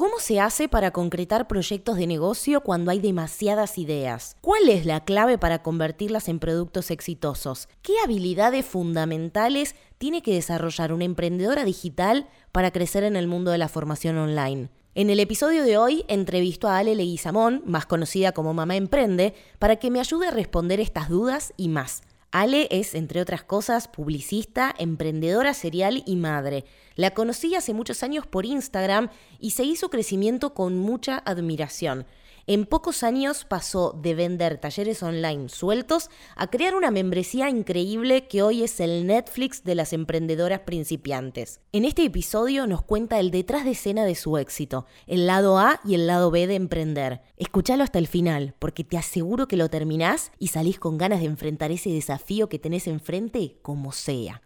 [0.00, 4.34] ¿Cómo se hace para concretar proyectos de negocio cuando hay demasiadas ideas?
[4.40, 7.68] ¿Cuál es la clave para convertirlas en productos exitosos?
[7.82, 13.58] ¿Qué habilidades fundamentales tiene que desarrollar una emprendedora digital para crecer en el mundo de
[13.58, 14.70] la formación online?
[14.94, 19.76] En el episodio de hoy entrevisto a Ale Leguizamón, más conocida como Mamá Emprende, para
[19.76, 22.00] que me ayude a responder estas dudas y más.
[22.32, 26.64] Ale es, entre otras cosas, publicista, emprendedora serial y madre.
[26.94, 29.10] La conocí hace muchos años por Instagram
[29.40, 32.06] y seguí su crecimiento con mucha admiración.
[32.46, 38.42] En pocos años pasó de vender talleres online sueltos a crear una membresía increíble que
[38.42, 41.60] hoy es el Netflix de las emprendedoras principiantes.
[41.72, 45.80] En este episodio nos cuenta el detrás de escena de su éxito, el lado A
[45.84, 47.22] y el lado B de emprender.
[47.36, 51.26] Escúchalo hasta el final, porque te aseguro que lo terminás y salís con ganas de
[51.26, 54.42] enfrentar ese desafío que tenés enfrente como sea.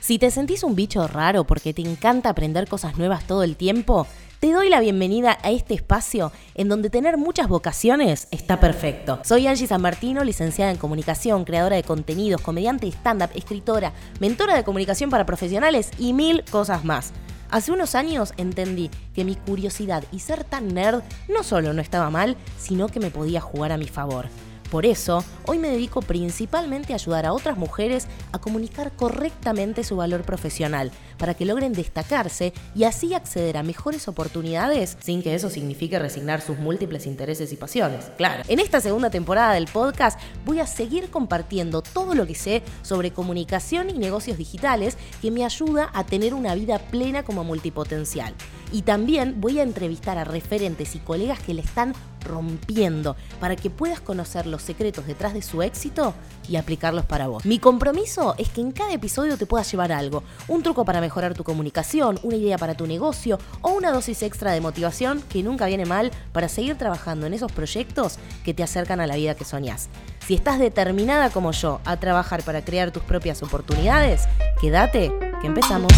[0.00, 4.06] Si te sentís un bicho raro porque te encanta aprender cosas nuevas todo el tiempo,
[4.40, 9.18] te doy la bienvenida a este espacio en donde tener muchas vocaciones está perfecto.
[9.24, 14.64] Soy Angie San Martino, licenciada en comunicación, creadora de contenidos, comediante stand-up, escritora, mentora de
[14.64, 17.12] comunicación para profesionales y mil cosas más.
[17.50, 22.10] Hace unos años entendí que mi curiosidad y ser tan nerd no solo no estaba
[22.10, 24.26] mal, sino que me podía jugar a mi favor.
[24.70, 29.96] Por eso, hoy me dedico principalmente a ayudar a otras mujeres a comunicar correctamente su
[29.96, 35.48] valor profesional, para que logren destacarse y así acceder a mejores oportunidades sin que eso
[35.48, 38.10] signifique resignar sus múltiples intereses y pasiones.
[38.18, 38.42] Claro.
[38.48, 43.10] En esta segunda temporada del podcast voy a seguir compartiendo todo lo que sé sobre
[43.10, 48.34] comunicación y negocios digitales que me ayuda a tener una vida plena como multipotencial.
[48.70, 51.94] Y también voy a entrevistar a referentes y colegas que le están
[52.28, 56.14] rompiendo para que puedas conocer los secretos detrás de su éxito
[56.48, 57.44] y aplicarlos para vos.
[57.44, 61.34] Mi compromiso es que en cada episodio te puedas llevar algo, un truco para mejorar
[61.34, 65.66] tu comunicación, una idea para tu negocio o una dosis extra de motivación que nunca
[65.66, 69.44] viene mal para seguir trabajando en esos proyectos que te acercan a la vida que
[69.44, 69.88] soñás.
[70.26, 74.24] Si estás determinada como yo a trabajar para crear tus propias oportunidades,
[74.60, 75.92] quédate, que empezamos.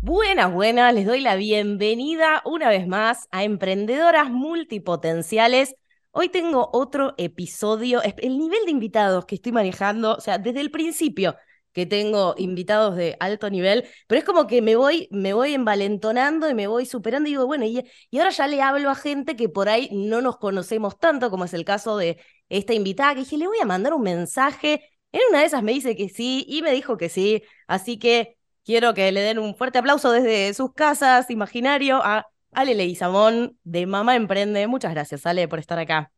[0.00, 5.74] Buenas, buenas, les doy la bienvenida una vez más a Emprendedoras Multipotenciales.
[6.12, 10.70] Hoy tengo otro episodio, el nivel de invitados que estoy manejando, o sea, desde el
[10.70, 11.36] principio
[11.72, 16.48] que tengo invitados de alto nivel, pero es como que me voy, me voy envalentonando
[16.48, 19.36] y me voy superando y digo, bueno, y, y ahora ya le hablo a gente
[19.36, 22.18] que por ahí no nos conocemos tanto, como es el caso de
[22.48, 24.82] esta invitada, que dije, le voy a mandar un mensaje.
[25.12, 28.35] En una de esas me dice que sí y me dijo que sí, así que
[28.66, 33.86] Quiero que le den un fuerte aplauso desde sus casas, imaginario, a Ale Leguizamón de
[33.86, 34.66] Mamá Emprende.
[34.66, 36.12] Muchas gracias, Ale, por estar acá.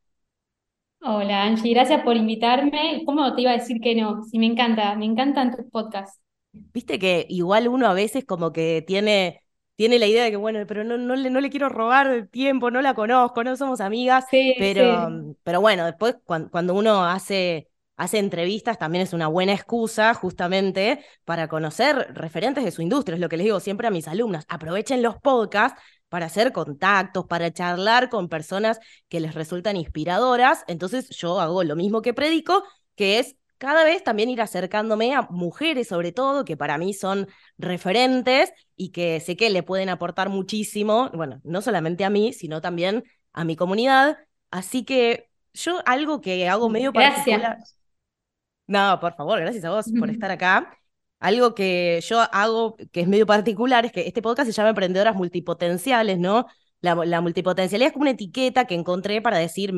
[1.02, 3.02] Hola, Angie, gracias por invitarme.
[3.04, 4.22] ¿Cómo te iba a decir que no?
[4.24, 6.20] Sí, me encanta, me encantan tus podcasts.
[6.52, 9.42] Viste que igual uno a veces como que tiene,
[9.76, 12.28] tiene la idea de que, bueno, pero no, no, le, no le quiero robar el
[12.28, 17.68] tiempo, no la conozco, no somos amigas, sí, pero, pero bueno, después cuando uno hace
[17.98, 23.16] hace entrevistas, también es una buena excusa justamente para conocer referentes de su industria.
[23.16, 24.44] Es lo que les digo siempre a mis alumnos.
[24.48, 30.64] Aprovechen los podcasts para hacer contactos, para charlar con personas que les resultan inspiradoras.
[30.68, 32.62] Entonces yo hago lo mismo que predico,
[32.94, 37.26] que es cada vez también ir acercándome a mujeres sobre todo, que para mí son
[37.58, 42.60] referentes y que sé que le pueden aportar muchísimo, bueno, no solamente a mí, sino
[42.60, 44.18] también a mi comunidad.
[44.52, 47.77] Así que yo algo que hago medio Gracias.
[48.68, 50.78] No, por favor, gracias a vos por estar acá.
[51.18, 55.16] Algo que yo hago que es medio particular es que este podcast se llama Emprendedoras
[55.16, 56.46] Multipotenciales, ¿no?
[56.80, 59.74] La, multipotencialidad es como una etiqueta que encontré para decir,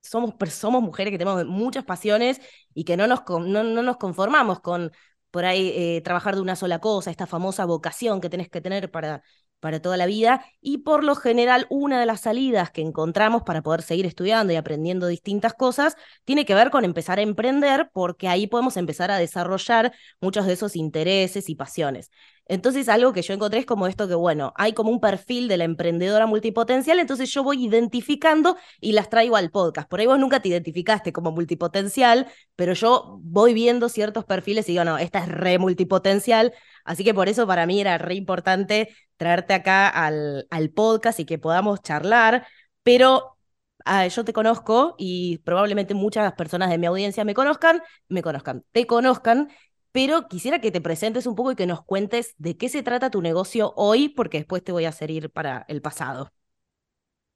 [0.00, 2.40] somos, somos mujeres que tenemos muchas pasiones
[2.72, 4.92] y que no nos, no, nos conformamos con
[5.30, 8.90] por ahí eh, trabajar de una sola cosa, esta famosa vocación que tenés que tener
[8.90, 9.22] para
[9.62, 13.62] para toda la vida y por lo general una de las salidas que encontramos para
[13.62, 18.26] poder seguir estudiando y aprendiendo distintas cosas tiene que ver con empezar a emprender porque
[18.26, 22.10] ahí podemos empezar a desarrollar muchos de esos intereses y pasiones.
[22.46, 25.56] Entonces, algo que yo encontré es como esto que, bueno, hay como un perfil de
[25.56, 29.88] la emprendedora multipotencial, entonces yo voy identificando y las traigo al podcast.
[29.88, 32.26] Por ahí vos nunca te identificaste como multipotencial,
[32.56, 36.52] pero yo voy viendo ciertos perfiles y digo, no, esta es re multipotencial.
[36.84, 38.88] Así que por eso para mí era re importante
[39.22, 42.46] traerte acá al, al podcast y que podamos charlar.
[42.82, 43.38] Pero
[43.84, 48.64] ah, yo te conozco y probablemente muchas personas de mi audiencia me conozcan, me conozcan,
[48.72, 49.48] te conozcan
[49.92, 53.10] pero quisiera que te presentes un poco y que nos cuentes de qué se trata
[53.10, 56.32] tu negocio hoy, porque después te voy a hacer ir para el pasado.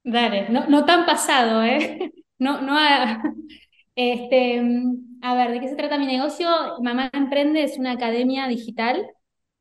[0.02, 2.12] Dale, no, no tan pasado, ¿eh?
[2.38, 2.76] No, no
[3.96, 4.62] este,
[5.22, 6.46] a ver, ¿de qué se trata mi negocio?
[6.82, 9.06] Mamá Emprende es una academia digital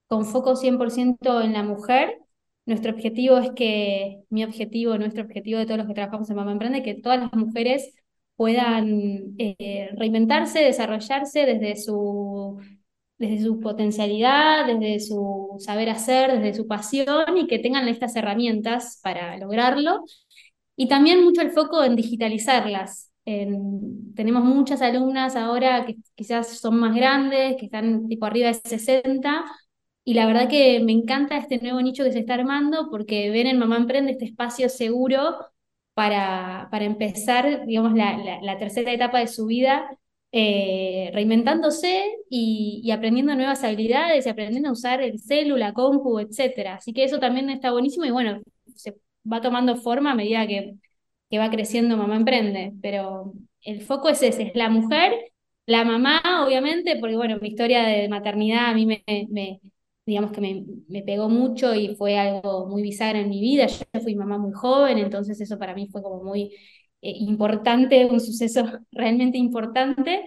[0.07, 2.17] con foco 100% en la mujer.
[2.65, 6.51] nuestro objetivo es que, mi objetivo, nuestro objetivo de todos los que trabajamos en Mamá
[6.51, 7.93] Emprende, que todas las mujeres
[8.35, 12.59] puedan eh, reinventarse, desarrollarse desde su,
[13.17, 18.99] desde su potencialidad, desde su saber hacer, desde su pasión y que tengan estas herramientas
[19.03, 20.03] para lograrlo.
[20.75, 23.11] Y también mucho el foco en digitalizarlas.
[23.23, 29.45] tenemos muchas alumnas ahora que quizás son más grandes, que están tipo arriba de 60,
[30.05, 33.47] y la verdad que me encanta este nuevo nicho que se está armando porque ven
[33.47, 35.35] en Mamá Emprende este espacio seguro
[35.95, 39.97] para, para empezar, digamos, la, la, tercera etapa de su vida
[40.31, 46.75] eh, reinventándose y, aprendiendo nuevas habilidades y aprendiendo a usar el célula, compu, etc.
[46.75, 48.41] Así que eso también está buenísimo y bueno,
[48.75, 48.97] se
[49.31, 50.75] va tomando forma a medida que,
[51.29, 55.31] que va creciendo Mamá Emprende, pero el foco es ese, es la mujer,
[55.65, 59.03] la mamá, obviamente, porque bueno, mi historia de maternidad a mí me
[60.05, 63.67] digamos que me, me, pegó mucho y fue algo muy bisagra en mi vida.
[63.67, 66.53] Yo fui mamá muy joven, entonces eso para mí fue como muy
[67.01, 70.23] eh, importante, un suceso realmente importante.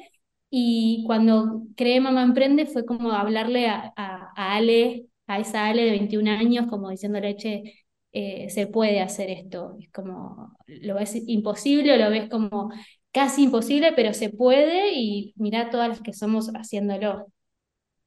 [0.51, 5.91] Y cuando creé Mamá Emprende fue como hablarle a, a, Ale, a esa Ale de
[5.91, 7.75] 21 años, como diciéndole, che,
[8.13, 9.77] eh, se puede hacer esto.
[9.81, 12.71] Es como, lo ves imposible, lo ves como
[13.13, 17.27] casi imposible, pero se puede y mira todas las que somos haciéndolo.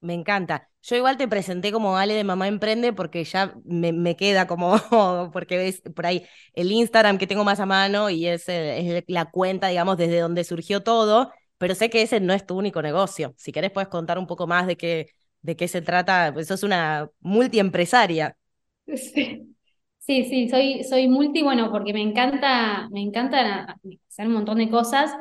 [0.01, 0.70] Me encanta.
[0.83, 4.79] Yo igual te presenté como Ale de Mamá Emprende porque ya me, queda como,
[5.33, 9.25] porque ves por ahí el Instagram que tengo más a mano y es, es, la
[9.25, 13.33] cuenta, digamos, desde donde surgió todo, pero sé que ese no es tu único negocio.
[13.37, 15.07] Si querés puedes contar un poco más de qué,
[15.41, 18.35] de qué se trata, pues sos una multiempresaria.
[18.95, 19.47] Sí.
[19.99, 23.77] Sí, sí, soy, soy multi, bueno, porque me encanta, me encanta
[24.09, 25.15] hacer un montón de cosas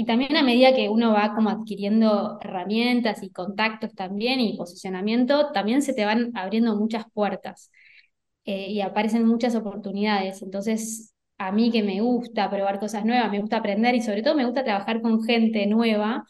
[0.00, 5.52] y también a medida que uno va como adquiriendo herramientas y contactos también y posicionamiento,
[5.52, 7.70] también se te van abriendo muchas puertas
[8.46, 10.40] eh, y aparecen muchas oportunidades.
[10.40, 14.34] Entonces, a mí que me gusta probar cosas nuevas, me gusta aprender y sobre todo
[14.36, 16.24] me gusta trabajar con gente nueva.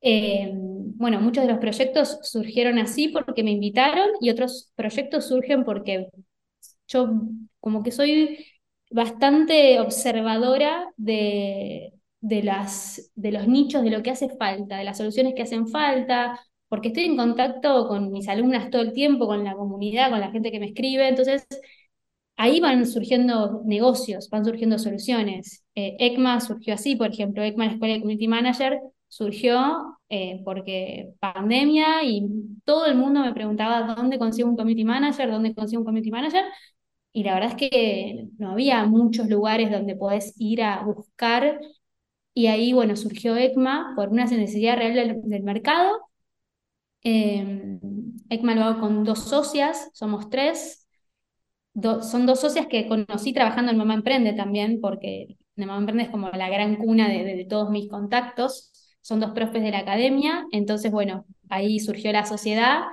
[0.00, 5.62] Eh, bueno, muchos de los proyectos surgieron así porque me invitaron y otros proyectos surgen
[5.64, 6.08] porque
[6.88, 7.10] yo
[7.60, 8.44] como que soy
[8.90, 11.93] bastante observadora de,
[12.24, 15.68] de, las, de los nichos, de lo que hace falta, de las soluciones que hacen
[15.68, 20.20] falta, porque estoy en contacto con mis alumnas todo el tiempo, con la comunidad, con
[20.20, 21.46] la gente que me escribe, entonces
[22.36, 25.64] ahí van surgiendo negocios, van surgiendo soluciones.
[25.74, 31.12] Eh, ECMA surgió así, por ejemplo, ECMA, la Escuela de Community Manager, surgió eh, porque
[31.20, 32.26] pandemia y
[32.64, 36.44] todo el mundo me preguntaba dónde consigo un community manager, dónde consigo un community manager,
[37.12, 41.60] y la verdad es que no había muchos lugares donde podés ir a buscar
[42.34, 46.00] y ahí, bueno, surgió ECMA por una necesidad real del, mercado.
[47.02, 50.88] ECMA lo hago con dos socias, somos tres.
[51.74, 56.30] son dos socias que conocí trabajando en Mamá Emprende también, porque Mamá Emprende es como
[56.30, 58.72] la gran cuna de, todos mis contactos.
[59.00, 62.84] Son dos profes de la academia, entonces, bueno, ahí surgió la sociedad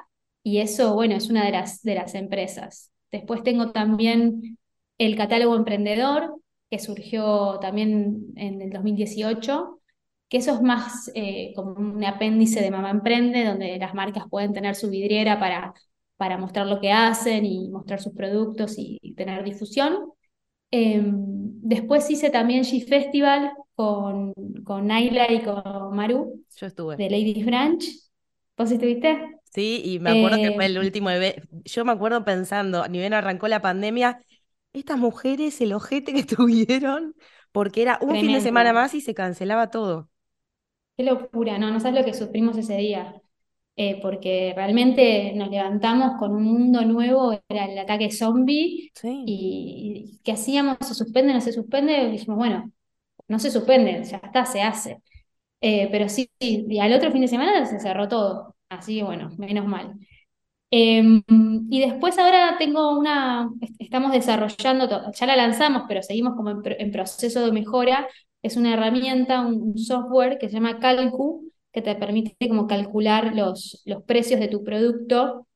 [0.44, 2.92] y eso, bueno, es una de las, de las empresas.
[3.12, 4.58] Después tengo también
[4.98, 6.41] el catálogo emprendedor,
[6.71, 9.81] que surgió también en el 2018,
[10.29, 14.53] que eso es más eh, como un apéndice de Mamá Emprende, donde las marcas pueden
[14.53, 15.73] tener su vidriera para,
[16.15, 20.13] para mostrar lo que hacen y mostrar sus productos y, tener difusión.
[20.71, 21.12] Em,
[21.61, 26.45] después hice también G-Festival con, con Naila y con Maru.
[26.56, 26.95] Yo estuve.
[26.95, 27.83] De Ladies Branch.
[28.57, 29.42] ¿Vos estuviste?
[29.54, 31.42] Sí, y me acuerdo que fue el eh, último evento.
[31.66, 34.23] Yo me acuerdo pensando, ni bien arrancó la pandemia,
[34.73, 37.16] estas mujeres, el ojete que tuvieron,
[37.51, 40.09] porque era un fin de semana más y se cancelaba todo.
[40.97, 43.16] Qué locura, no, no sabes lo que sufrimos ese día.
[43.78, 48.92] Eh, porque realmente nos levantamos con un mundo nuevo, era el ataque zombie,
[49.25, 50.78] y, ¿qué hacíamos?
[50.81, 51.33] ¿Se suspende?
[51.33, 52.04] ¿No se suspende?
[52.06, 52.71] Y dijimos, bueno,
[53.28, 55.01] no se suspende, ya está, se hace.
[55.61, 59.04] Eh, pero sí, sí, y al otro fin de semana se cerró todo, así que
[59.04, 59.95] bueno, menos mal.
[60.73, 61.21] Em,
[61.69, 63.49] y después ahora tengo una,
[63.80, 68.07] estamos desarrollando, ya la lanzamos, pero seguimos como en, proceso de mejora.
[68.42, 73.81] Es una herramienta, un, software que se llama Calcu, que te permite como calcular los,
[73.85, 75.47] los precios de tu producto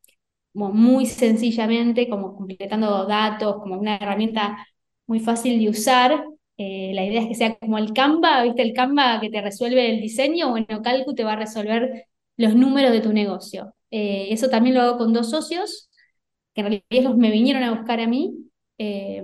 [0.55, 4.65] muy sencillamente, como completando datos, como una herramienta
[5.07, 6.25] muy fácil de usar.
[6.57, 8.61] Eh, la idea es que sea como el Canva, ¿viste?
[8.61, 12.07] El Canva que te resuelve el diseño, bueno, Calcu te va a resolver
[12.37, 13.74] los números de tu negocio.
[13.97, 15.89] Eh, eso también lo hago con dos socios,
[16.53, 18.35] que en realidad me vinieron a buscar a mí.
[18.77, 19.23] Eh,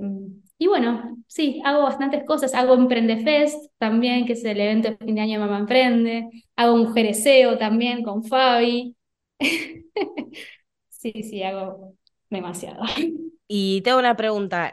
[0.57, 2.53] y bueno, sí, hago bastantes cosas.
[2.53, 6.29] Hago Emprendefest también, que es el evento de fin de año de Mamá Emprende.
[6.55, 8.95] Hago un jereceo también con Fabi.
[10.87, 11.97] sí, sí, hago
[12.29, 12.81] demasiado.
[13.49, 14.71] Y tengo una pregunta,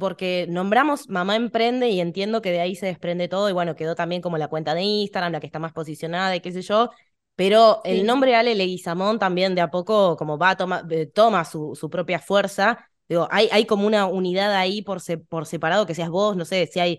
[0.00, 3.94] porque nombramos Mamá Emprende y entiendo que de ahí se desprende todo y bueno, quedó
[3.94, 6.88] también como la cuenta de Instagram, la que está más posicionada y qué sé yo,
[7.38, 11.76] pero el nombre Ale Leguizamón también de a poco como va, toma, eh, toma su,
[11.76, 12.90] su propia fuerza.
[13.08, 16.66] Digo, hay, hay como una unidad ahí por, por separado que seas vos, no sé,
[16.66, 16.98] si hay,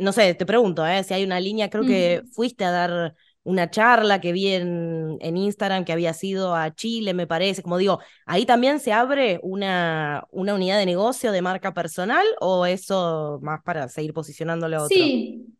[0.00, 1.04] no sé, te pregunto, ¿eh?
[1.04, 3.14] si hay una línea, creo que fuiste a dar
[3.44, 7.62] una charla que vi en, en, Instagram que había sido a Chile, me parece.
[7.62, 12.66] Como digo, ¿ahí también se abre una, una unidad de negocio de marca personal o
[12.66, 14.96] eso más para seguir posicionándolo a otro?
[14.96, 15.55] Sí.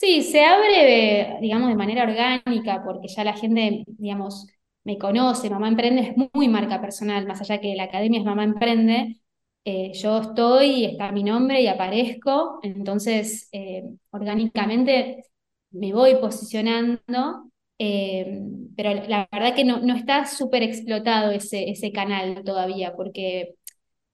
[0.00, 4.46] Sí, se abre, digamos, de manera orgánica, porque ya la gente, digamos,
[4.84, 8.44] me conoce, Mamá Emprende es muy marca personal, más allá que la academia es Mamá
[8.44, 9.20] Emprende,
[9.64, 15.24] eh, yo estoy, está mi nombre y aparezco, entonces eh, orgánicamente
[15.72, 18.40] me voy posicionando, eh,
[18.76, 23.56] pero la verdad que no, no está súper explotado ese, ese canal todavía, porque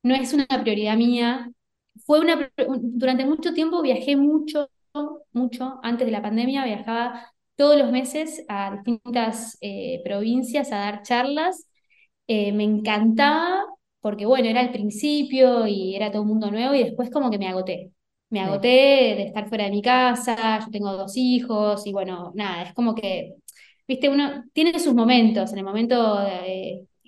[0.03, 1.51] no es una prioridad mía.
[2.07, 2.51] Fue una,
[2.81, 4.69] durante mucho tiempo viajé mucho,
[5.33, 11.03] mucho, antes de la pandemia viajaba todos los meses a distintas eh, provincias a dar
[11.03, 11.67] charlas.
[12.27, 13.65] Eh, me encantaba
[14.01, 17.39] porque, bueno, era el principio y era todo un mundo nuevo y después como que
[17.39, 17.93] me agoté.
[18.31, 22.63] Me agoté de estar fuera de mi casa, yo tengo dos hijos y bueno, nada,
[22.65, 23.35] es como que,
[23.87, 26.19] viste, uno tiene sus momentos, en el momento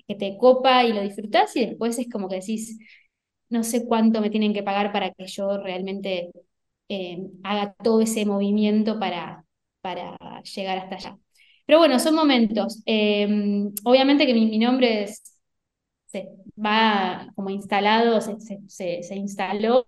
[0.07, 2.77] que te copa y lo disfrutas y después es como que decís,
[3.49, 6.31] no sé cuánto me tienen que pagar para que yo realmente
[6.89, 9.45] eh, haga todo ese movimiento para,
[9.81, 11.17] para llegar hasta allá.
[11.65, 12.81] Pero bueno, son momentos.
[12.85, 15.07] Em, obviamente que mi, nombre
[16.05, 19.85] se va como instalado, se, se, se instaló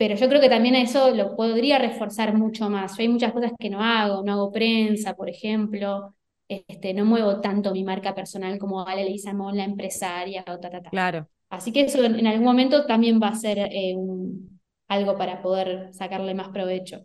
[0.00, 2.96] pero yo creo que también eso lo podría reforzar mucho más.
[2.96, 6.14] Yo hay muchas cosas que no hago, no hago prensa, por ejemplo,
[6.48, 10.80] este, no muevo tanto mi marca personal como Ale Leizamón, la empresaria o ta, ta,
[10.80, 10.88] ta.
[10.88, 11.28] Claro.
[11.50, 13.94] Así que eso en, algún momento también va a ser eh,
[14.90, 17.00] algo para poder sacarle más provecho.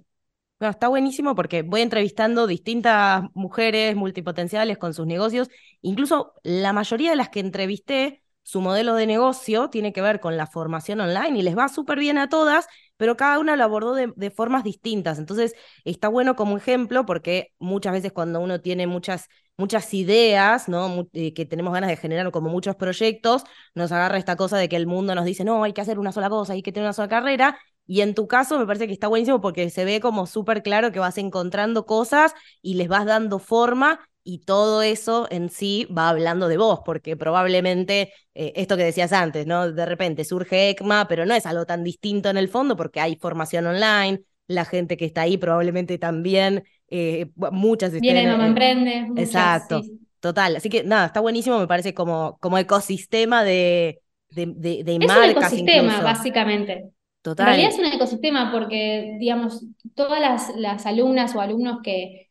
[0.60, 5.50] está buenísimo porque voy entrevistando distintas mujeres multipotenciales con sus negocios.
[5.82, 10.36] Incluso la mayoría de las que entrevisté, su modelo de negocio tiene que ver con
[10.36, 13.94] la formación online y les va súper bien a todas pero cada una lo abordó
[13.96, 15.20] de, formas distintas.
[15.20, 19.28] Entonces, está bueno como ejemplo porque muchas veces cuando uno tiene muchas,
[19.58, 21.08] muchas ideas, ¿no?
[21.14, 24.76] Eh, que tenemos ganas de generar como muchos proyectos, nos agarra esta cosa de que
[24.78, 26.94] el mundo nos dice, no, hay que hacer una sola cosa, hay que tener una
[26.94, 27.60] sola carrera.
[27.88, 30.92] Y en tu caso me parece que está buenísimo porque se ve como súper claro
[30.92, 36.10] que vas encontrando cosas y les vas dando forma y todo eso en sí va
[36.10, 39.72] hablando de vos, porque probablemente eh, esto que decías antes, ¿no?
[39.72, 43.18] De repente surge ECMA, pero no es algo tan distinto en el fondo porque hay
[43.18, 49.08] formación online, la gente que está ahí probablemente también, eh, muchas Viene Mamá Emprende.
[49.16, 49.84] Exacto,
[50.20, 50.56] total.
[50.56, 54.02] Así que nada, está buenísimo, me parece como, como ecosistema de,
[54.32, 56.95] de, de, es un ecosistema, básicamente.
[57.26, 57.48] Total.
[57.48, 59.66] En realidad es un ecosistema porque, digamos,
[59.96, 62.26] todas las, las alumnas o alumnos que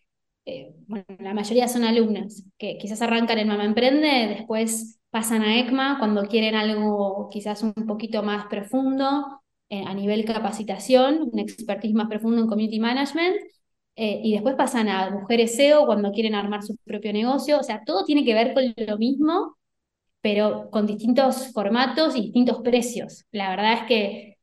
[0.46, 5.58] eh, bueno, la mayoría son alumnas que quizás arrancan en Mamá Emprende, después pasan a
[5.58, 11.94] ECMA cuando quieren algo quizás un poquito más profundo eh, a nivel capacitación, un expertise
[11.94, 13.36] más profundo en community management,
[13.96, 17.82] eh, y después pasan a mujeres SEO cuando quieren armar su propio negocio, o sea,
[17.84, 19.56] todo tiene que ver con lo mismo,
[20.20, 23.24] pero con distintos formatos y distintos precios.
[23.30, 24.33] La verdad es que,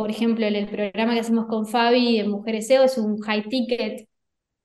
[0.00, 3.42] por ejemplo, el, el programa que hacemos con Fabi en Mujeres SEO es un high
[3.50, 4.08] ticket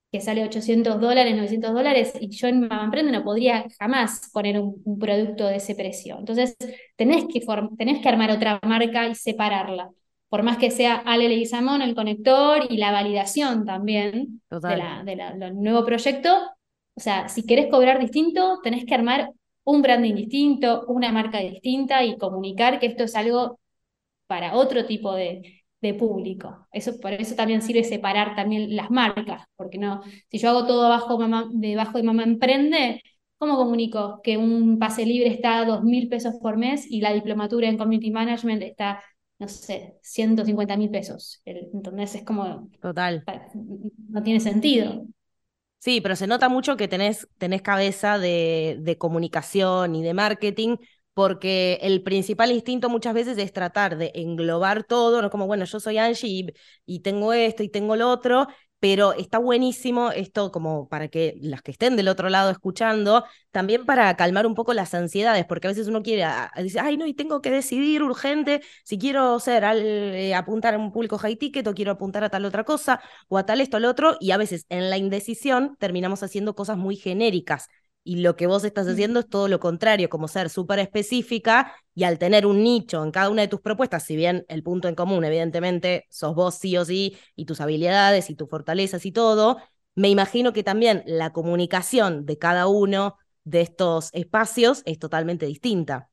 [0.10, 4.62] que sale 800 dólares, 900 dólares, y yo en Mamá Emprende no podría jamás poner
[4.62, 6.18] un, producto de ese precio.
[6.18, 6.56] Entonces,
[6.96, 7.46] tenés que,
[7.77, 9.89] tenés que armar otra marca y separarla.
[10.30, 15.62] Por más que sea Ale Leguizamón, el conector y la validación también de la, del
[15.62, 16.34] nuevo proyecto.
[16.96, 19.32] O sea, si querés cobrar distinto, tenés que armar
[19.65, 23.60] un branding distinto, una marca distinta y comunicar que esto es algo
[24.27, 26.67] para otro tipo de, de público.
[26.72, 30.86] Eso, por eso también sirve separar también las marcas, porque no, si yo hago todo
[30.86, 33.01] abajo mamá, debajo de Mamá Emprende,
[33.38, 37.13] ¿cómo comunico que un pase libre está a dos mil pesos por mes y la
[37.13, 39.03] diplomatura en Community Management está,
[39.39, 41.41] no sé, 150 mil pesos?
[41.46, 42.70] Entonces es como...
[42.82, 43.24] Total.
[44.10, 45.05] No tiene sentido.
[45.79, 50.77] Sí, pero se nota mucho que tenés, tenés cabeza de, de comunicación y de marketing,
[51.15, 55.79] porque el principal instinto muchas veces es tratar de englobar todo, no como, bueno, yo
[55.79, 56.53] soy Angie
[56.86, 58.48] y, tengo esto y tengo lo otro,
[58.79, 63.86] pero está buenísimo esto como para que las que estén del otro lado escuchando, también
[63.86, 66.25] para calmar un poco las ansiedades, porque a veces uno quiere,
[66.57, 70.77] decir, ay, no, y tengo que decidir urgente si quiero ser, al, eh, apuntar a
[70.79, 73.77] un público high ticket o quiero apuntar a tal otra cosa o a tal esto,
[73.77, 77.69] al otro, y a veces en la indecisión terminamos haciendo cosas muy genéricas
[78.07, 82.03] Y lo que vos estás haciendo es todo lo contrario, como ser súper específica y
[82.03, 84.93] al tener un nicho en cada una de tus propuestas, si bien el punto en
[84.93, 89.57] común, evidentemente, sos vos sí o sí, y tus habilidades y tus fortalezas y todo,
[89.95, 96.09] me imagino que también la comunicación de cada uno de estos espacios es totalmente distinta.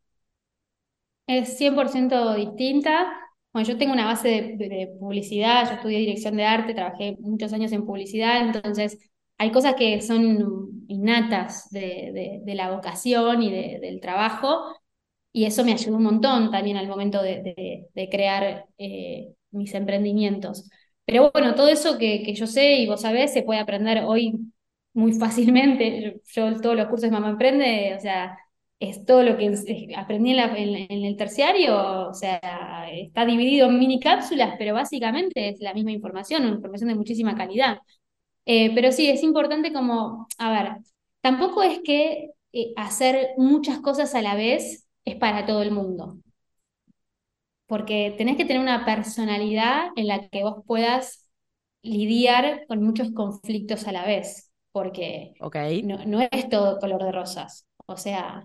[1.27, 3.07] Es 100% distinta.
[3.53, 7.71] Bueno, yo tengo una base de, publicidad, yo estudié dirección de arte, trabajé muchos años
[7.73, 9.12] en publicidad, entonces
[9.43, 14.77] hay cosas que son innatas de, la vocación y del trabajo,
[15.33, 20.71] y eso me ayudó un montón también al momento de, crear eh, mis emprendimientos.
[21.05, 24.39] Pero bueno, todo eso que, yo sé y vos sabés se puede aprender hoy
[24.95, 26.21] muy fácilmente.
[26.27, 28.39] Yo, todos los cursos de Mamá Emprende, o sea,
[28.79, 29.49] es todo lo que
[29.97, 35.75] aprendí en, el terciario, o sea, está dividido en mini cápsulas, pero básicamente es la
[35.75, 37.79] misma información, una información de muchísima calidad.
[38.47, 40.77] Eh, pero sí, es importante como, a ver,
[41.21, 46.19] tampoco es que eh, hacer muchas cosas a la vez es para todo el mundo
[47.73, 51.27] porque tenés que tener una personalidad en la que vos puedas
[51.81, 55.33] lidiar con muchos conflictos a la vez, porque
[55.83, 57.67] no, es todo color de rosas.
[57.87, 58.45] O sea,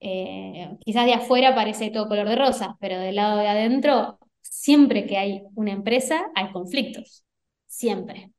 [0.00, 5.06] eh, quizás de afuera parece todo color de rosas, pero del lado de adentro, siempre
[5.06, 7.24] que hay una empresa, hay conflictos.
[7.66, 8.32] Siempre.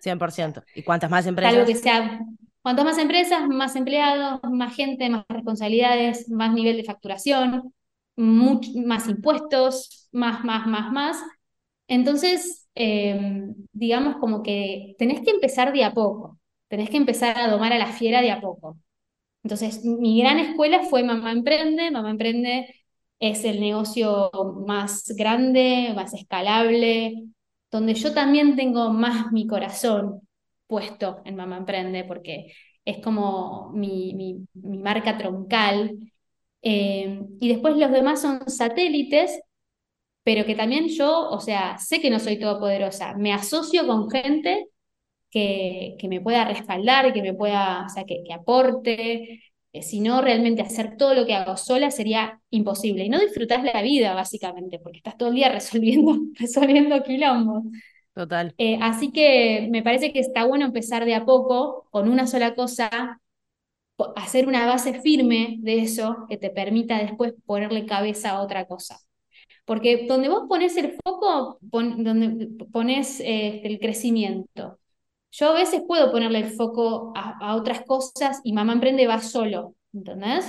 [0.00, 0.62] 100%.
[0.74, 1.66] ¿Y cuántas más empresas?
[1.66, 2.20] que sea,
[2.62, 7.72] cuanto más empresas, más empleados, más gente, más responsabilidades, más nivel de facturación
[8.20, 11.16] más impuestos, más, más, más, más.
[11.88, 16.38] Entonces, em, digamos como que tenés que empezar de a poco,
[16.68, 18.78] tenés que empezar a domar a la fiera de a poco.
[19.42, 21.90] Entonces, mi gran escuela fue Mamá Emprende.
[21.90, 22.74] Mamá Emprende
[23.20, 24.30] es el negocio
[24.66, 27.24] más grande, más escalable,
[27.70, 30.28] donde yo también tengo más mi corazón
[30.66, 32.52] puesto en Mamá Emprende, porque
[32.84, 35.98] es como mi, mi, marca troncal
[36.62, 39.40] eh, y después los demás son satélites,
[40.24, 44.68] pero que también yo, o sea, sé que no soy todopoderosa, me asocio con gente
[45.30, 49.40] que, que me pueda respaldar, que me pueda, o sea, que aporte.
[49.72, 53.04] Eh, si no, realmente hacer todo lo que hago sola sería imposible.
[53.04, 57.64] Y no disfrutás la vida, básicamente, porque estás todo el día resolviendo, resolviendo quilombos.
[58.14, 58.54] Total.
[58.58, 62.54] Eh, así que me parece que está bueno empezar de a poco con una sola
[62.54, 63.20] cosa
[64.16, 68.98] hacer una base firme de eso que te permita después ponerle cabeza a otra cosa.
[69.64, 74.79] Porque donde vos pones el foco, donde pones este, el crecimiento.
[75.32, 79.74] Yo a veces puedo ponerle el foco a, otras cosas y Mamá Emprende va solo,
[79.92, 80.44] ¿entendés?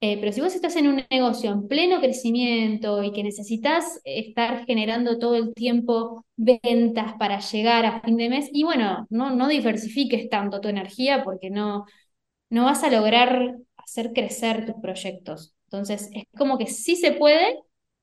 [0.00, 4.64] Eh, pero si vos estás en un negocio en pleno crecimiento y que necesitas estar
[4.64, 9.48] generando todo el tiempo ventas para llegar a fin de mes, y bueno, no, no
[9.48, 11.84] diversifiques tanto tu energía porque no,
[12.50, 15.54] no vas a lograr hacer crecer tus proyectos.
[15.66, 17.60] Entonces, es como que sí se puede,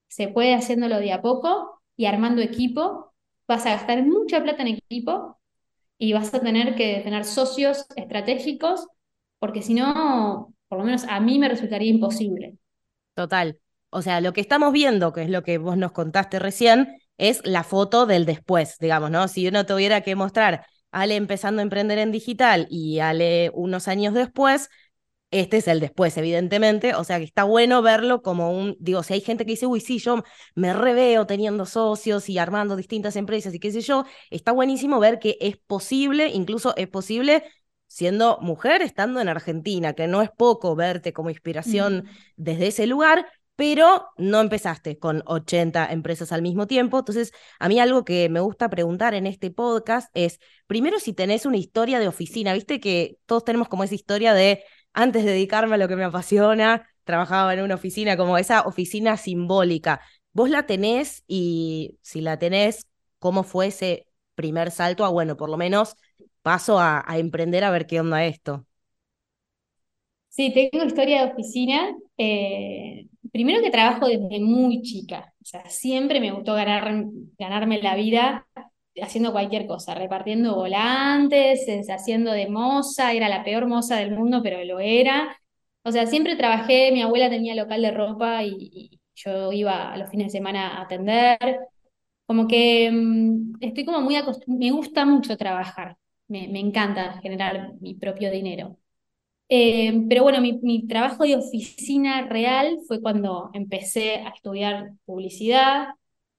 [0.07, 3.13] se puede haciéndolo de a poco y armando equipo.
[3.47, 5.37] Vas a gastar mucha plata en equipo
[5.97, 8.87] y vas a tener que tener socios estratégicos,
[9.39, 12.57] porque si no, por lo menos a mí me resultaría imposible.
[13.13, 13.59] Total.
[13.89, 17.41] O sea, lo que estamos viendo, que es lo que vos nos contaste recién, es
[17.45, 19.27] la foto del después, digamos, ¿no?
[19.27, 24.13] Si uno tuviera que mostrar Ale empezando a emprender en digital y Ale unos años
[24.13, 24.69] después,
[25.31, 29.13] este es el después, evidentemente, o sea que está bueno verlo como un, digo, si
[29.13, 30.23] hay gente que dice, uy, sí, yo
[30.55, 35.19] me reveo teniendo socios y armando distintas empresas y qué sé yo, está buenísimo ver
[35.19, 37.43] que es posible, incluso es posible
[37.87, 43.25] siendo mujer estando en Argentina, que no es poco verte como inspiración desde ese lugar,
[43.55, 46.99] pero no empezaste con 80 empresas al mismo tiempo.
[46.99, 51.45] Entonces, a mí algo que me gusta preguntar en este podcast es, primero, si tenés
[51.45, 54.63] una historia de oficina, viste que todos tenemos como esa historia de,
[54.95, 59.17] antes de dedicarme a lo que me apasiona, trabajaba en una oficina, como esa oficina
[59.17, 60.01] simbólica.
[60.33, 62.87] ¿Vos la tenés y si la tenés,
[63.19, 65.95] cómo fue ese primer salto a, bueno, por lo menos
[66.41, 68.65] paso a, emprender a ver qué onda esto?
[70.29, 71.95] Sí, tengo historia de oficina.
[72.17, 75.33] Eh, primero que trabajo desde muy chica.
[75.41, 77.05] O sea, siempre me gustó ganar,
[77.37, 78.47] ganarme la vida
[79.01, 84.63] haciendo cualquier cosa, repartiendo volantes, haciendo de moza, era la peor moza del mundo, pero
[84.63, 85.37] lo era.
[85.83, 90.09] O sea, siempre trabajé, mi abuela tenía local de ropa y, yo iba a los
[90.09, 91.37] fines de semana a atender.
[92.25, 97.73] Como que mm, estoy como muy acostumbrada, me gusta mucho trabajar, me, me encanta generar
[97.81, 98.77] mi propio dinero.
[99.47, 105.89] Eh, pero bueno, mi, trabajo de oficina real fue cuando empecé a estudiar publicidad.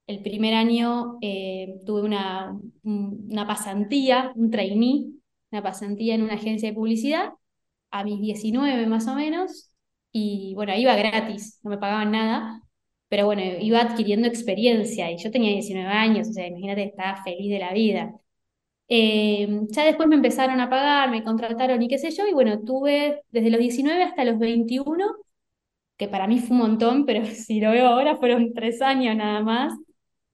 [0.07, 5.07] El primer año eh, tuve una, una pasantía, un trainee,
[5.51, 7.33] una pasantía en una agencia de publicidad.
[7.91, 9.71] a mis 19 más o menos,
[10.13, 12.63] y bueno, iba gratis, no me pagaban nada,
[13.09, 17.51] pero bueno, iba adquiriendo experiencia y yo tenía 19 años, o sea, imagínate, estaba feliz
[17.51, 18.13] de la vida.
[18.89, 22.61] Eh, ya después me empezaron a pagar, me contrataron y qué sé yo, y bueno,
[22.63, 25.05] tuve desde los 19 hasta los 21,
[25.97, 29.41] que para mí fue un montón, pero si lo veo ahora fueron tres años nada
[29.41, 29.73] más,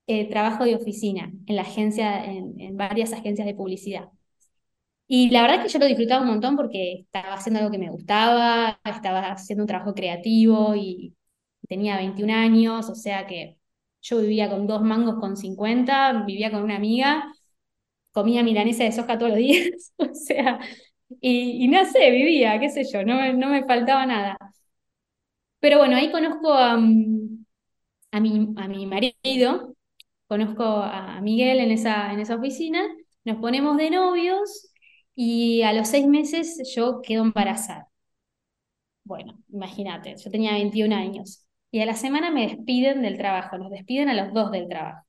[0.08, 4.10] eh, trabajo de oficina en la agencia, en, varias agencias de publicidad.
[5.08, 7.78] Y la verdad es que yo lo disfrutaba un montón porque estaba haciendo algo que
[7.78, 11.16] me gustaba, estaba haciendo un trabajo creativo y
[11.68, 13.58] tenía 21 años, o sea que
[14.02, 17.34] yo vivía con dos mangos con 50, vivía con una amiga,
[18.12, 20.60] comía milanesa de soja todos los días, o sea,
[21.22, 24.38] y, no sé, vivía, qué sé yo, no, no me faltaba nada.
[25.60, 27.46] Pero bueno, ahí conozco a, mm,
[28.22, 29.76] mi, a mi marido,
[30.28, 32.84] conozco a Miguel en esa, en esa oficina,
[33.26, 34.72] nos ponemos de novios
[35.16, 37.90] y a los seis meses yo quedo embarazada.
[39.06, 41.46] Bueno, imagínate, yo tenía 21 años.
[41.72, 45.04] Y a la semana me despiden del trabajo, nos despiden a los dos del trabajo.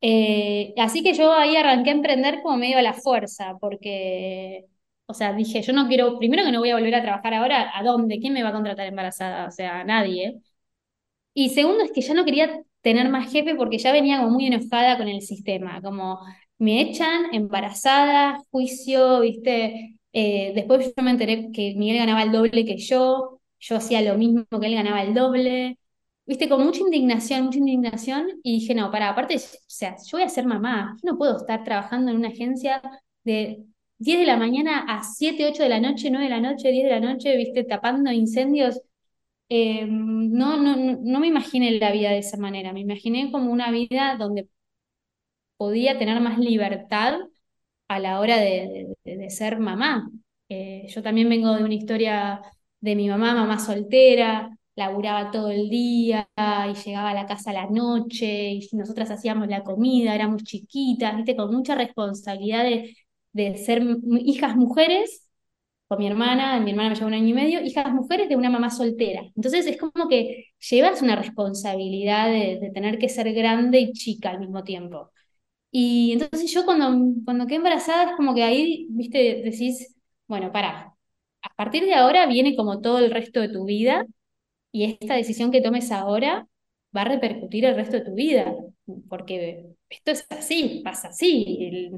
[0.00, 4.66] Eh, así que yo ahí arranqué a emprender como medio a la fuerza, porque,
[5.06, 7.70] o sea, dije, yo no quiero, primero que no voy a volver a trabajar ahora,
[7.74, 8.18] ¿a dónde?
[8.20, 9.46] ¿Quién me va a contratar embarazada?
[9.48, 10.40] O sea, nadie.
[11.34, 14.46] Y segundo es que ya no quería tener más jefe porque ya venía como muy
[14.46, 16.20] enojada con el sistema, como
[16.58, 19.96] me echan embarazada, juicio, ¿viste?
[20.12, 24.18] Eh, después yo me enteré que Miguel ganaba el doble que yo, yo hacía lo
[24.18, 25.78] mismo que él ganaba el doble,
[26.26, 26.48] ¿viste?
[26.48, 30.28] Con mucha indignación, mucha indignación, y dije, no, para, aparte, o sea, yo voy a
[30.28, 32.82] ser mamá, yo no puedo estar trabajando en una agencia
[33.24, 33.64] de
[33.98, 36.84] 10 de la mañana a 7, 8 de la noche, 9 de la noche, 10
[36.84, 37.64] de la noche, ¿viste?
[37.64, 38.80] Tapando incendios.
[39.48, 43.70] Eh, no, no, no me imaginé la vida de esa manera, me imaginé como una
[43.70, 44.48] vida donde
[45.56, 47.18] podía tener más libertad
[47.88, 48.96] a la hora de,
[49.30, 50.10] ser mamá.
[50.48, 52.42] Eh, yo también vengo de una historia
[52.80, 57.54] de mi mamá, mamá soltera, laburaba todo el día y llegaba a la casa a
[57.54, 61.36] la noche y nosotras hacíamos la comida, éramos chiquitas, ¿viste?
[61.36, 62.96] con mucha responsabilidad de,
[63.32, 63.82] de ser
[64.24, 65.23] hijas mujeres,
[65.88, 68.50] con mi hermana, mi hermana me lleva un año y medio, hijas mujeres de una
[68.50, 69.22] mamá soltera.
[69.36, 74.30] Entonces es como que llevas una responsabilidad de, de tener que ser grande y chica
[74.30, 75.10] al mismo tiempo.
[75.70, 76.88] Y entonces yo cuando,
[77.24, 79.96] cuando quedé embarazada es como que ahí, viste, decís,
[80.28, 80.94] bueno, para,
[81.42, 84.06] a partir de ahora viene como todo el resto de tu vida
[84.72, 86.48] y esta decisión que tomes ahora
[86.96, 88.54] va a repercutir el resto de tu vida,
[89.08, 91.90] porque esto es así, pasa así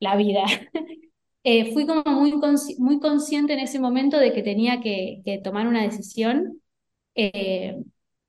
[0.00, 0.44] la vida.
[1.48, 2.32] Eh, fui como muy,
[2.78, 6.60] muy consciente en ese momento de que tenía que, tomar una decisión
[7.14, 7.76] eh,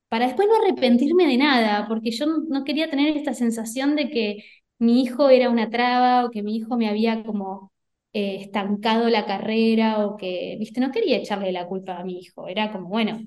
[0.09, 4.43] para después no arrepentirme de nada, porque yo no quería tener esta sensación de que
[4.79, 7.71] mi hijo era una traba o que mi hijo me había como
[8.13, 12.47] eh, estancado la carrera o que, viste, no quería echarle la culpa a mi hijo,
[12.47, 13.19] era como, bueno,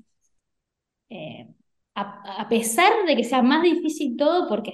[1.09, 1.47] eh,
[1.95, 4.73] a, pesar de que sea más difícil todo, porque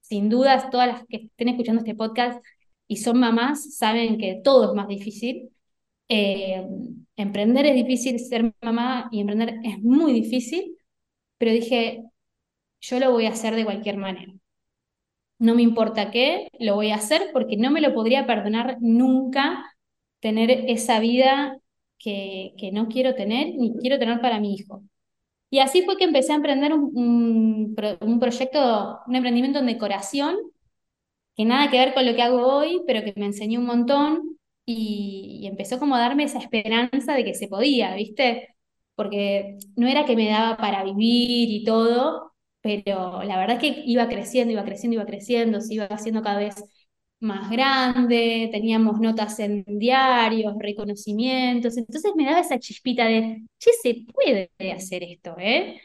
[0.00, 2.44] sin dudas todas las que estén escuchando este podcast
[2.92, 5.50] y son mamás saben que todo es más difícil.
[6.08, 6.66] Eh,
[7.16, 10.76] emprender es difícil, ser mamá y emprender es muy difícil,
[11.38, 12.04] pero dije,
[12.80, 14.32] yo lo voy a hacer de cualquier manera
[15.42, 19.64] no me importa qué, lo voy a hacer porque no me lo podría perdonar nunca
[20.20, 21.58] tener esa vida
[21.98, 24.84] que, que no quiero tener ni quiero tener para mi hijo.
[25.50, 30.36] Y así fue que empecé a emprender un, un, proyecto, un emprendimiento en decoración,
[31.36, 34.38] que nada que ver con lo que hago hoy, pero que me enseñó un montón
[34.64, 38.54] y, empezó como a darme esa esperanza de que se podía, ¿viste?
[38.94, 43.82] Porque no era que me daba para vivir y todo, pero la verdad es que
[43.86, 46.54] iba creciendo, iba creciendo, iba creciendo, se iba haciendo cada vez
[47.20, 54.04] más grande, teníamos notas en diarios, reconocimientos, entonces me daba esa chispita de, che, se
[54.12, 55.80] puede hacer esto, ¿eh?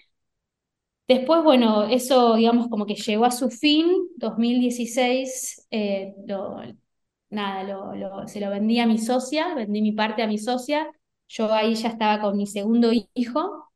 [1.08, 6.14] Después, bueno, eso, digamos, como que llegó a su fin, 2016, eh,
[7.30, 10.92] nada, se lo vendí a mi socia, vendí mi parte a mi socia,
[11.30, 13.70] yo ahí ya estaba con mi segundo hijo,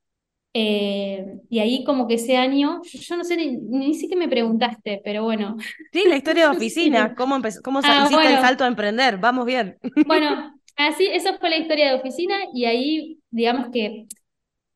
[0.54, 5.02] eh, y ahí como que ese año, yo, no sé, ni, ni siquiera me preguntaste,
[5.04, 5.56] pero bueno.
[5.94, 9.78] Sí, la historia de oficina, cómo, cómo ah, hiciste el salto a emprender, vamos bien.
[10.06, 14.08] Bueno, así, eso fue la historia de oficina y ahí, digamos que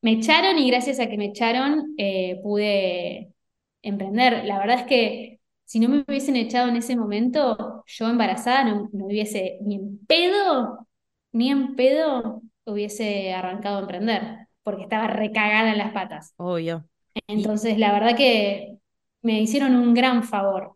[0.01, 3.33] me echaron y gracias a que me echaron eh, pude
[3.81, 4.45] emprender.
[4.45, 8.89] La verdad es que si no me hubiesen echado en ese momento, yo embarazada no,
[8.93, 10.87] no hubiese ni en pedo,
[11.31, 16.33] ni en pedo hubiese arrancado a emprender porque estaba recagada en las patas.
[16.37, 16.85] Obvio.
[17.27, 18.77] Entonces, la verdad que
[19.21, 20.75] me hicieron un gran favor.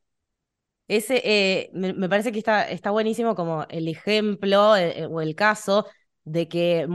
[0.87, 5.85] Ese, eh, me, parece que está, está buenísimo como el ejemplo eh, o el caso
[6.23, 6.87] de que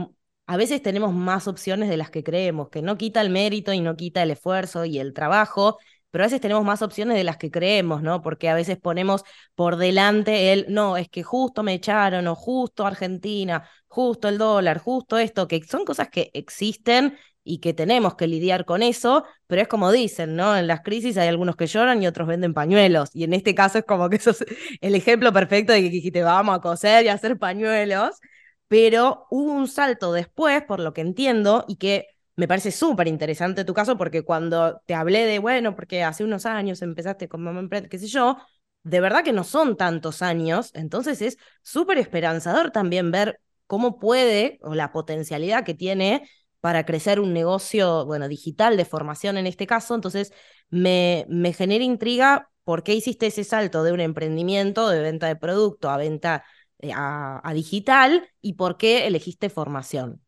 [0.47, 3.81] a veces tenemos más opciones de las que creemos, que no quita el mérito y
[3.81, 5.77] no quita el esfuerzo y el trabajo,
[6.11, 8.21] pero a veces tenemos más opciones de las que creemos, ¿no?
[8.21, 12.85] Porque a veces ponemos por delante el, no, es que justo me echaron, o justo
[12.85, 18.27] Argentina, justo el dólar, justo esto, que son cosas que existen y que tenemos que
[18.27, 20.55] lidiar con eso, pero es como dicen, ¿no?
[20.57, 23.79] En las crisis hay algunos que lloran y otros venden pañuelos, y en este caso
[23.79, 24.45] es como que eso es
[24.81, 28.19] el ejemplo perfecto de que dijiste, vamos a coser y a hacer pañuelos,
[28.67, 33.63] pero hubo un salto después, por lo que entiendo, y que me parece súper interesante
[33.65, 37.59] tu caso, porque cuando te hablé de, bueno, porque hace unos años empezaste con Mamá
[37.61, 38.37] Emprende, qué sé yo,
[38.83, 44.59] de verdad que no son tantos años, entonces es súper esperanzador también ver cómo puede,
[44.61, 46.27] o la potencialidad que tiene
[46.59, 49.95] para crecer un negocio, bueno, digital, de formación en este caso.
[49.95, 50.33] Entonces,
[50.69, 55.35] me, me genera intriga por qué hiciste ese salto de un emprendimiento de venta de
[55.35, 56.43] producto a venta
[56.89, 60.21] eh, a, digital y por qué elegiste formación.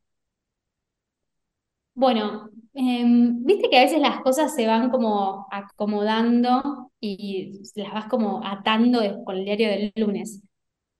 [1.93, 8.05] Bueno, em, viste que a veces las cosas se van como acomodando y las vas
[8.05, 10.41] como atando con el diario del lunes.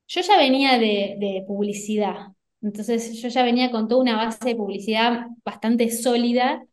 [0.07, 2.27] Yo ya venía de publicidad,
[2.61, 6.65] entonces yo ya venía con toda una base de publicidad bastante sólida.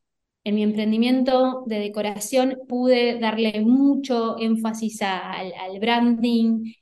[0.45, 6.73] En mi emprendimiento de decoración pude darle mucho énfasis al, branding,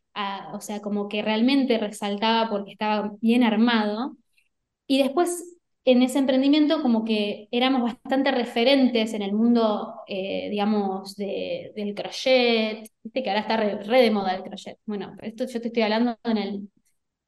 [0.53, 4.17] o sea, como que realmente resaltaba porque estaba bien armado.
[4.87, 11.17] Y después en ese emprendimiento como que éramos bastante referentes en el mundo, eh, digamos,
[11.17, 14.79] del crochet, viste que ahora está re, de moda el crochet.
[14.87, 16.71] Bueno, esto yo te estoy hablando en el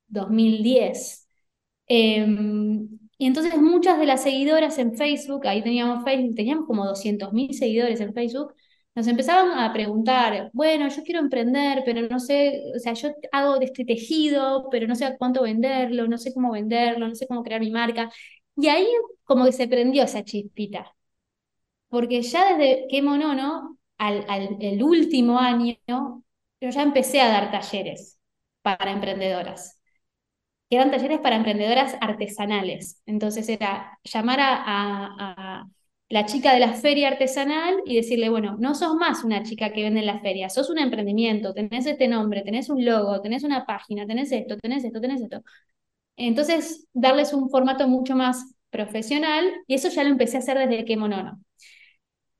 [0.09, 1.29] 2010.
[1.87, 7.55] Em, y entonces muchas de las seguidoras en Facebook, ahí teníamos Facebook, teníamos como 200.000
[7.55, 8.55] seguidores en Facebook,
[8.94, 13.59] nos empezaban a preguntar, bueno, yo quiero emprender, pero no sé, o sea, yo hago
[13.59, 17.26] de este tejido, pero no sé a cuánto venderlo, no sé cómo venderlo, no sé
[17.26, 18.11] cómo crear mi marca.
[18.57, 18.87] Y ahí
[19.24, 20.94] como que se prendió esa chispita.
[21.88, 26.22] Porque ya desde Qué Monono, al, al el último año, yo
[26.70, 28.18] ya empecé a dar talleres
[28.62, 29.78] para emprendedoras
[30.70, 33.00] eran talleres para emprendedoras artesanales.
[33.07, 35.64] Entonces era llamar a,
[36.09, 39.83] la chica de la feria artesanal y decirle, bueno, no sos más una chica que
[39.83, 43.67] vende en la feria, sos un emprendimiento, tenés este nombre, tenés un logo, tenés una
[43.67, 45.43] página, tenés esto, tenés esto, tenés esto.
[46.17, 50.85] Entonces, darles un formato mucho más profesional y eso ya lo empecé a hacer desde
[50.85, 51.40] que monono.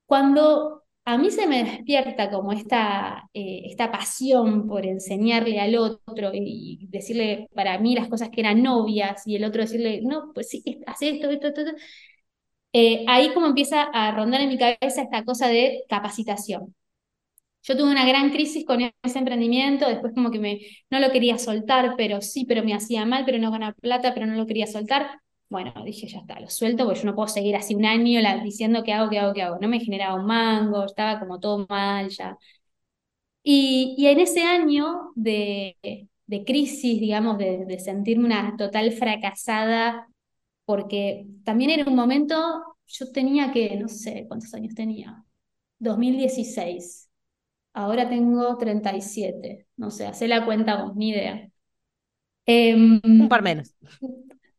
[0.07, 6.31] Cuando a mí se me despierta como esta, eh, esta pasión por enseñarle al otro
[6.33, 10.49] y, decirle para mí las cosas que eran novias y el otro decirle, no, pues
[10.49, 11.61] sí, hace esto, esto, esto.
[11.63, 11.77] esto.
[12.75, 16.75] Eh, ahí como empieza a rondar en mi cabeza esta cosa de capacitación.
[17.63, 20.61] Yo tuve una gran crisis con ese emprendimiento, después como que me,
[20.91, 24.27] no lo quería soltar, pero sí, pero me hacía mal, pero no ganaba plata, pero
[24.27, 25.21] no lo quería soltar.
[25.49, 28.83] Bueno, dije, ya está, lo suelto porque yo no puedo seguir así un año diciendo
[28.85, 29.59] qué hago, qué hago, qué hago.
[29.61, 32.37] No me generaba un mango, estaba como todo mal ya.
[33.43, 35.77] Y, en ese año de,
[36.47, 40.09] crisis, digamos, de, sentirme una total fracasada,
[40.65, 42.35] porque también era un momento,
[42.87, 45.25] yo tenía que, no sé cuántos años tenía,
[45.79, 47.11] 2016.
[47.73, 49.67] Ahora tengo 37.
[49.77, 51.49] No sé, hace la cuenta vos, ni idea.
[52.47, 53.75] Em, un par menos.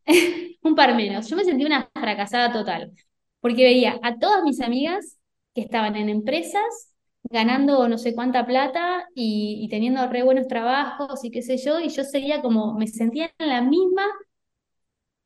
[0.62, 1.28] un par menos.
[1.30, 2.92] Yo me sentí una fracasada total,
[3.40, 5.18] porque veía a todas mis amigas
[5.54, 6.96] que estaban en empresas
[7.30, 11.90] ganando no sé cuánta plata y, teniendo re buenos trabajos y qué sé yo, y
[11.90, 14.04] yo seguía como, me sentía en la misma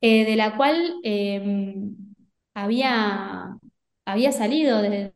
[0.00, 1.96] eh, de la cual em,
[2.54, 3.56] había,
[4.04, 5.12] había salido, me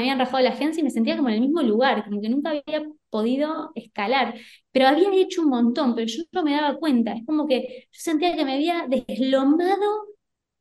[0.00, 2.50] habían rajado la agencia y me sentía como en el mismo lugar, como que nunca
[2.50, 4.34] había podido escalar,
[4.72, 8.00] pero había hecho un montón, pero yo no me daba cuenta, es como que yo
[8.00, 10.06] sentía que me había deslomado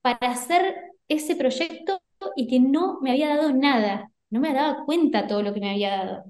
[0.02, 0.76] para hacer
[1.08, 2.02] ese proyecto
[2.36, 5.72] y que no me había dado nada, no me daba cuenta todo lo que me
[5.72, 6.24] había dado.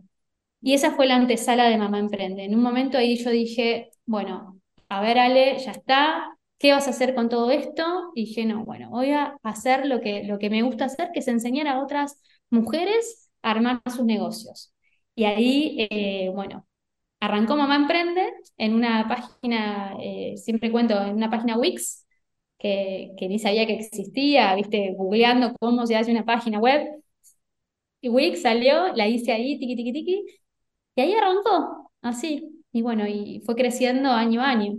[0.62, 2.44] Y esa fue la antesala de Mamá Emprende.
[2.46, 6.92] En un momento ahí yo dije, bueno, a ver Ale, ya está, ¿qué vas a
[6.92, 8.12] hacer con todo esto?
[8.16, 11.20] Y dije, no, bueno, voy a hacer lo que, lo que me gusta hacer, que
[11.20, 14.74] es enseñar a otras mujeres a armar sus negocios.
[15.16, 16.68] Y ahí, eh, bueno,
[17.20, 22.06] arrancó Mamá Emprende en una página, eh, siempre cuento, en una página Wix,
[22.60, 26.88] que, que, ni sabía que existía, viste, googleando cómo se hace una página web.
[28.02, 30.26] Y Wix salió, la hice ahí, tiqui, tiqui, tiqui,
[30.96, 32.64] y ahí arrancó, así.
[32.74, 34.78] Y bueno, y fue creciendo año a año.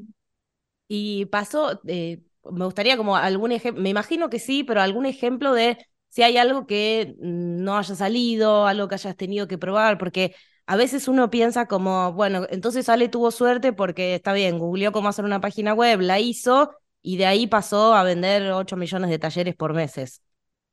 [0.89, 5.53] Y pasó, eh, me gustaría como algún ejemplo, me imagino que sí, pero algún ejemplo
[5.55, 10.35] de si hay algo que no haya salido, algo que hayas tenido que probar, porque
[10.67, 15.09] a veces uno piensa como, bueno, entonces Ale tuvo suerte porque está bien, googleó cómo
[15.09, 19.19] hacer una página web, la hizo, y de ahí pasó a vender 8 millones de
[19.19, 20.23] talleres por meses.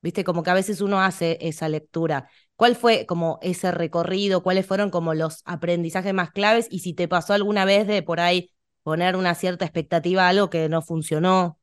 [0.02, 2.30] Viste, como que a veces uno hace esa lectura.
[2.56, 4.44] ¿Cuál fue como ese recorrido?
[4.44, 6.68] ¿Cuáles fueron como los aprendizajes más claves?
[6.70, 8.52] Y si te pasó alguna vez de por ahí
[8.86, 11.60] poner una cierta expectativa a algo que no funcionó.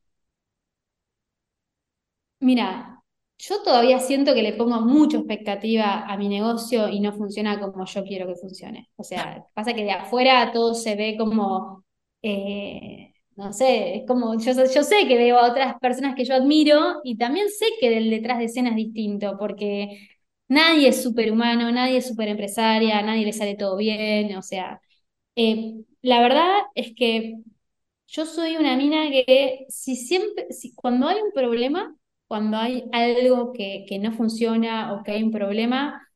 [2.40, 3.02] Mira,
[3.38, 7.84] yo todavía siento que le pongo mucha expectativa a mi negocio y no funciona como
[7.86, 8.90] yo quiero que funcione.
[8.96, 11.84] O sea, pasa que de afuera todo se ve como,
[12.22, 17.00] eh, no sé, es como, yo, sé que veo a otras personas que yo admiro
[17.04, 20.08] y también sé que del detrás de escena es distinto, porque
[20.48, 24.80] nadie es superhumano, nadie es super empresaria, nadie le sale todo bien, o sea,
[25.36, 27.38] eh, la verdad es que
[28.08, 31.96] yo soy una mina que si siempre, si, cuando hay un problema,
[32.28, 36.06] cuando hay algo que, que no funciona o que hay un problema,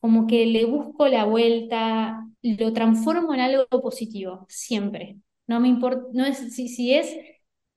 [0.00, 5.18] como que le busco la vuelta, lo transformo en algo positivo, siempre.
[5.46, 7.14] No me importa, no es, si, si es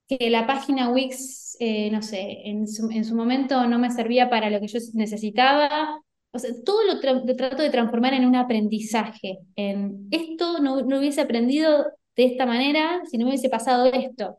[0.07, 4.29] que la página Wix, eh, no sé, en su, en su, momento no me servía
[4.29, 6.01] para lo que yo necesitaba,
[6.33, 11.21] o sea, todo lo, trato de transformar en un aprendizaje, en esto no, no, hubiese
[11.21, 14.37] aprendido de esta manera si no me hubiese pasado esto.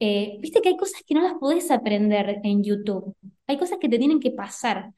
[0.00, 3.14] Eh, viste que hay cosas que no las podés aprender en YouTube,
[3.46, 4.92] hay cosas que te tienen que pasar,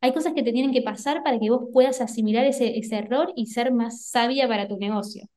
[0.00, 3.32] hay cosas que te tienen que pasar para que vos puedas asimilar ese, ese error
[3.36, 5.28] y ser más sabia para tu negocio.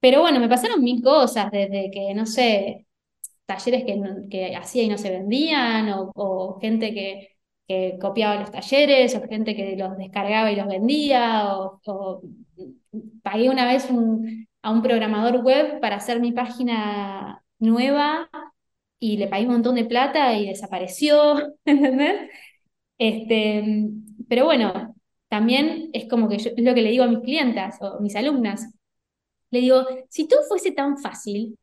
[0.00, 2.86] Pero bueno, me pasaron mil cosas, desde que, no sé,
[3.46, 7.30] talleres que, que hacía y no se vendían, o, o gente que,
[7.70, 12.20] que copiaba los talleres, o gente que los descargaba y los vendía, o,
[13.22, 13.88] pagué una vez
[14.62, 18.28] a un programador web para hacer mi página nueva
[18.98, 22.28] y le pagué un montón de plata y desapareció, ¿entendés?
[22.98, 23.62] Este,
[24.28, 24.96] pero bueno,
[25.28, 28.74] también es como que es lo que le digo a mis clientas o mis alumnas.
[29.52, 31.56] Le digo, si todo fuese tan fácil,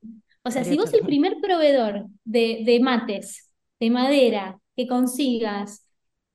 [0.44, 5.87] o sea, si vos el primer proveedor de mates, de madera, que consigas,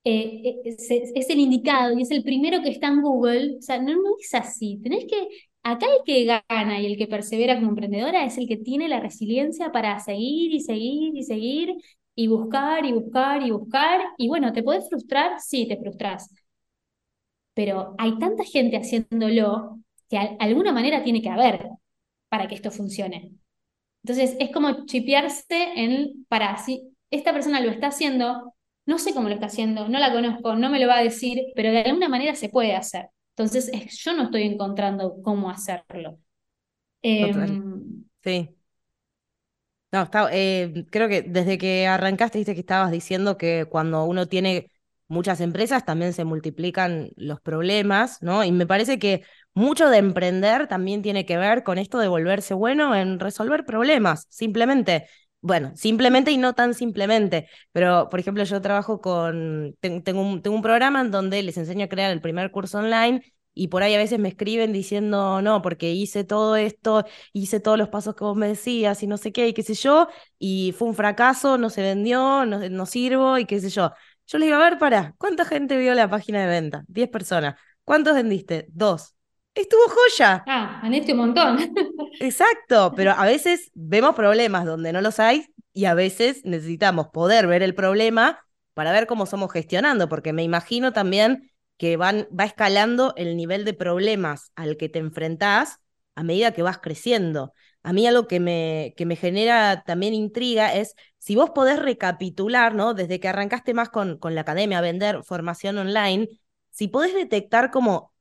[0.05, 0.77] eh, eh,
[1.15, 4.35] es, el indicado y es el primero que está en Google, o sea, no, es
[4.35, 4.79] así.
[4.83, 5.29] Tenés que,
[5.63, 9.01] acá el que gana y el que persevera como emprendedora es el que tiene la
[9.01, 11.75] resiliencia para seguir y seguir y seguir
[12.15, 14.01] y buscar y buscar y buscar.
[14.19, 15.41] Y bueno, ¿te podés frustrar?
[15.41, 16.29] Sí, te frustras.
[17.55, 21.69] Pero hay tanta gente haciéndolo que de alguna manera tiene que haber
[22.29, 23.33] para que esto funcione.
[24.05, 25.45] Entonces, es como chipearse
[25.77, 28.55] en, para, si esta persona lo está haciendo,
[28.87, 31.39] no sé cómo lo está haciendo, no la conozco, no me lo va a decir,
[31.55, 33.09] pero de alguna manera se puede hacer.
[33.37, 33.71] Entonces,
[34.03, 36.19] yo no estoy encontrando cómo hacerlo.
[37.03, 38.57] Em, sí.
[39.93, 44.27] No, está, eh, creo que desde que arrancaste, viste que estabas diciendo que cuando uno
[44.27, 44.71] tiene
[45.07, 48.43] muchas empresas también se multiplican los problemas, ¿no?
[48.43, 52.55] Y me parece que mucho de emprender también tiene que ver con esto de volverse
[52.55, 55.07] bueno en resolver problemas, simplemente
[55.43, 60.57] bueno, simplemente y no tan simplemente, pero por ejemplo yo trabajo con, tengo un, tengo
[60.57, 63.23] un programa en donde les enseño a crear el primer curso online
[63.55, 67.77] y por ahí a veces me escriben diciendo, no, porque hice todo esto, hice todos
[67.79, 70.73] los pasos que vos me decías y no sé qué, y qué sé yo, y
[70.79, 73.93] fue un fracaso, no se vendió, no, no sirvo y qué sé yo.
[74.27, 76.85] Yo les digo, a ver, para, ¿cuánta gente vio la página de venta?
[76.89, 77.57] Diez personas.
[77.85, 78.67] ¿Cuántos vendiste?
[78.71, 79.15] Dos.
[79.55, 80.45] Estuvo joya.
[80.47, 81.59] Ah, este un montón.
[82.21, 87.47] Exacto, pero a veces vemos problemas donde no los hay y a veces necesitamos poder
[87.47, 92.45] ver el problema para ver cómo somos gestionando, porque me imagino también que van, va
[92.45, 95.79] escalando el nivel de problemas al que te enfrentás
[96.15, 97.53] a medida que vas creciendo.
[97.83, 102.75] A mí algo que me, que me genera también intriga es si vos podés recapitular,
[102.75, 102.95] ¿no?
[102.95, 106.29] Desde que arrancaste más con, con la academia a vender formación online,
[106.71, 108.12] si podés detectar como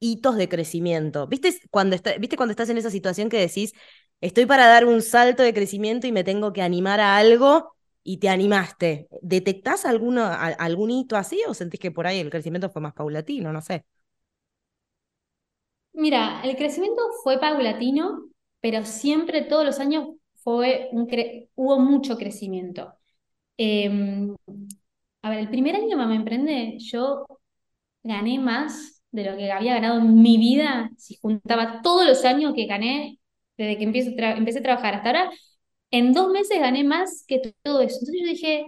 [0.00, 1.26] hitos de crecimiento.
[1.28, 3.74] ¿Viste cuando, ¿Viste cuando estás en esa situación que decís,
[4.20, 8.18] estoy para dar un salto de crecimiento y me tengo que animar a algo y
[8.18, 9.08] te animaste?
[9.22, 13.52] ¿Detectás alguno, algún hito así o sentís que por ahí el crecimiento fue más paulatino?
[13.52, 13.84] No sé.
[15.92, 18.28] Mira, el crecimiento fue paulatino,
[18.60, 21.06] pero siempre, todos los años, fue un
[21.56, 22.94] hubo mucho crecimiento.
[23.58, 24.34] Em,
[25.22, 27.26] a ver, el primer año Mamá Emprende, yo
[28.04, 32.54] gané más de lo que había ganado en mi vida, si juntaba todos los años
[32.54, 33.18] que gané
[33.56, 35.30] desde que empecé, empecé a trabajar hasta ahora,
[35.90, 37.98] en dos meses gané más que todo eso.
[38.00, 38.66] Entonces yo dije,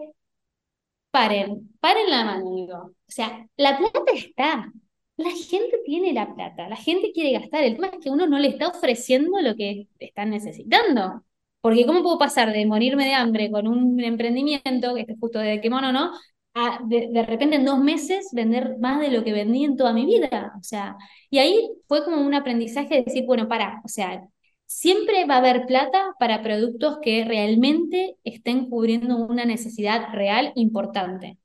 [1.10, 2.76] paren, paren la mano, digo.
[2.76, 4.72] O sea, la plata está.
[5.16, 7.62] La gente tiene la plata, la gente quiere gastar.
[7.64, 11.24] El tema es que uno no le está ofreciendo lo que están necesitando.
[11.60, 15.60] Porque ¿cómo puedo pasar de morirme de hambre con un emprendimiento, que es justo de
[15.60, 16.12] que mono,
[16.54, 16.88] ¿no?
[16.88, 20.52] de, repente en dos meses vender más de lo que vendí en toda mi vida.
[20.58, 20.96] O sea,
[21.30, 24.26] y ahí fue como un aprendizaje de decir, bueno, para, o sea,
[24.66, 31.38] siempre va a haber plata para productos que realmente estén cubriendo una necesidad real importante.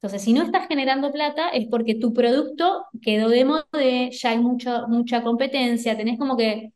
[0.00, 3.64] Entonces, si no estás generando plata, es porque tu producto quedó de moda,
[4.10, 6.72] ya hay mucho, mucha competencia, tenés como que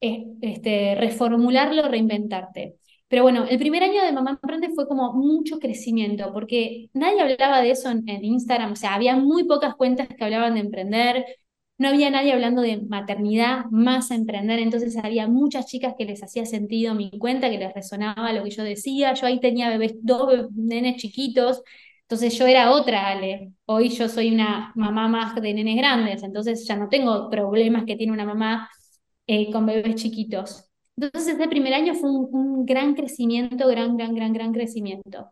[0.00, 2.76] eh, este, reformularlo, reinventarte.
[3.08, 7.60] Pero bueno, el primer año de Mamá Emprende fue como mucho crecimiento, porque nadie hablaba
[7.60, 11.24] de eso en, Instagram, o sea, había muy pocas cuentas que hablaban de emprender,
[11.78, 16.46] no había nadie hablando de maternidad más emprender, entonces había muchas chicas que les hacía
[16.46, 19.12] sentido mi cuenta, que les resonaba lo que yo decía.
[19.14, 21.62] Yo ahí tenía bebés, dos nenes chiquitos,
[22.02, 23.52] entonces yo era otra Ale.
[23.66, 27.96] Hoy yo soy una mamá más de nenes grandes, entonces ya no tengo problemas que
[27.96, 28.70] tiene una mamá
[29.26, 30.65] eh, con bebés chiquitos.
[30.96, 35.30] Entonces ese primer año fue un, gran crecimiento, gran, gran, gran, gran crecimiento.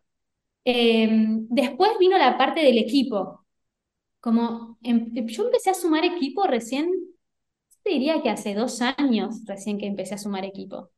[0.64, 3.44] Em, después vino la parte del equipo.
[4.20, 6.90] Como em, yo empecé a sumar equipo recién,
[7.82, 10.90] te diría que hace dos años recién que empecé a sumar equipo.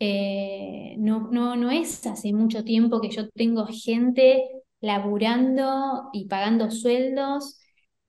[0.00, 6.70] Eh, no, no, no es hace mucho tiempo que yo tengo gente laburando y pagando
[6.70, 7.60] sueldos.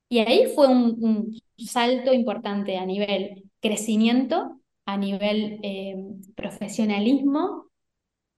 [0.10, 7.68] Y ahí fue un, salto importante a nivel crecimiento, a nivel em, profesionalismo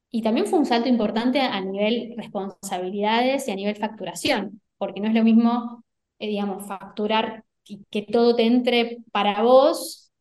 [0.10, 5.08] y también fue un salto importante a nivel responsabilidades y a nivel facturación, porque no
[5.08, 5.84] es lo mismo
[6.20, 7.44] eh, digamos, facturar
[7.90, 10.12] que todo te entre para vos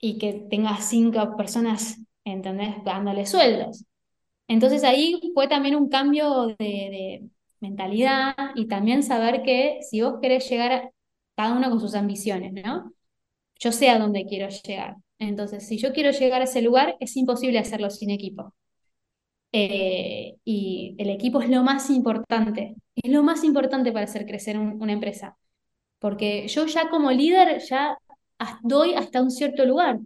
[0.00, 3.84] y que tengas cinco personas, ¿entendés?, dándole sueldos.
[4.48, 7.28] Entonces ahí fue también un cambio de,
[7.60, 10.92] mentalidad y también saber que si vos querés llegar,
[11.36, 12.92] cada uno con sus ambiciones, ¿no?
[13.60, 14.96] Yo sé a dónde quiero llegar.
[15.20, 18.54] Entonces, si yo quiero llegar a ese lugar, es imposible hacerlo sin equipo.
[19.52, 24.58] Eh, y el equipo es lo más importante, es lo más importante para hacer crecer
[24.58, 25.36] una empresa.
[25.98, 27.98] Porque yo ya como líder ya
[28.62, 30.00] doy hasta un cierto lugar.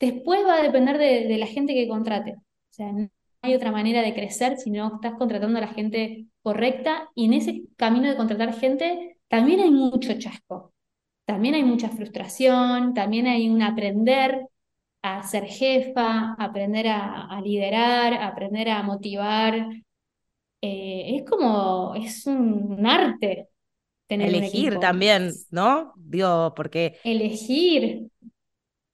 [0.00, 2.32] Después va a depender de, la gente que contrate.
[2.34, 3.08] O sea, no
[3.42, 7.10] hay otra manera de crecer si no estás contratando a la gente correcta.
[7.14, 10.73] Y en ese camino de contratar gente también hay mucho chasco.
[11.24, 14.46] También hay mucha frustración, también hay un aprender
[15.04, 19.54] a ser jefa, aprender a, liderar, aprender a motivar.
[20.62, 23.48] Eh, es como, es un arte
[24.06, 25.92] tener Elegir también, ¿no?
[25.96, 26.98] Digo, porque...
[27.04, 28.08] Elegir.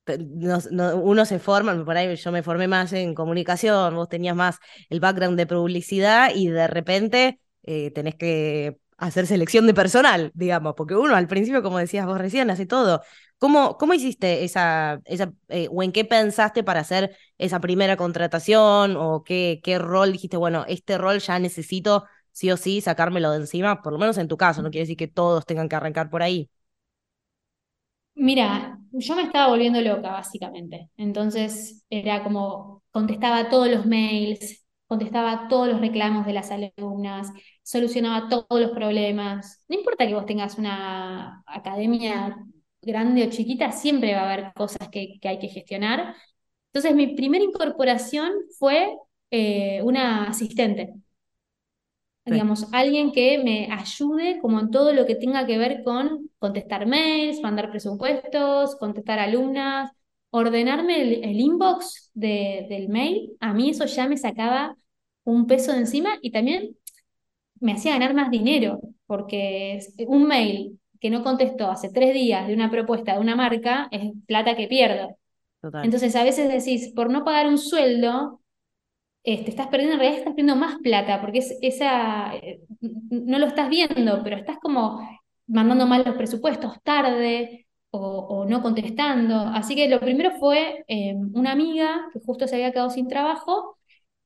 [0.06, 4.58] uno se forma, por ahí yo me formé más en comunicación, vos tenías más
[4.88, 10.74] el background de publicidad y de repente eh, tenés que hacer selección de personal, digamos,
[10.76, 13.02] porque uno al principio, como decías vos recién, hace todo.
[13.38, 18.96] ¿Cómo, cómo hiciste esa, esa eh, o en qué pensaste para hacer esa primera contratación
[18.96, 23.38] o qué, qué rol dijiste, bueno, este rol ya necesito sí o sí sacármelo de
[23.38, 26.10] encima, por lo menos en tu caso, no quiere decir que todos tengan que arrancar
[26.10, 26.50] por ahí.
[28.14, 30.90] Mira, yo me estaba volviendo loca, básicamente.
[30.96, 37.28] Entonces era como contestaba todos los mails, contestaba todos los reclamos de las alumnas,
[37.62, 39.64] solucionaba todos los problemas.
[39.68, 42.36] No importa que vos tengas una academia
[42.82, 46.14] grande o chiquita, siempre va a haber cosas que, hay que gestionar.
[46.72, 48.96] Entonces, mi primera incorporación fue
[49.30, 50.94] eh, una asistente.
[52.24, 56.86] Digamos, alguien que me ayude como en todo lo que tenga que ver con contestar
[56.86, 59.90] mails, mandar presupuestos, contestar alumnas,
[60.30, 63.36] ordenarme el, inbox del mail.
[63.40, 64.76] A mí eso ya me sacaba
[65.24, 66.76] un peso de encima y también
[67.60, 72.54] me hacía ganar más dinero, porque un mail que no contestó hace tres días de
[72.54, 75.16] una propuesta de una marca es plata que pierdo.
[75.82, 78.40] Entonces a veces decís, por no pagar un sueldo,
[79.22, 83.46] este, estás perdiendo, en realidad estás perdiendo más plata, porque es, esa, eh, no lo
[83.46, 85.00] estás viendo, pero estás como
[85.46, 89.36] mandando mal los presupuestos tarde o, no contestando.
[89.40, 93.76] Así que lo primero fue eh, una amiga que justo se había quedado sin trabajo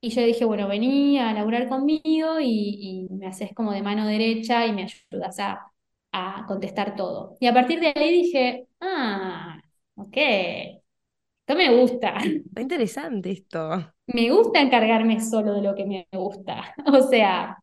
[0.07, 4.07] y yo dije, bueno, vení a laburar conmigo y, y me haces como de mano
[4.07, 5.75] derecha y me ayudas a
[6.15, 7.37] a contestar todo.
[7.41, 9.61] Y a partir de ahí dije, ah,
[9.97, 12.17] ok, esto me gusta.
[12.19, 13.93] Está interesante esto.
[14.07, 16.75] Me gusta encargarme solo de lo que me gusta.
[16.87, 17.59] O sea,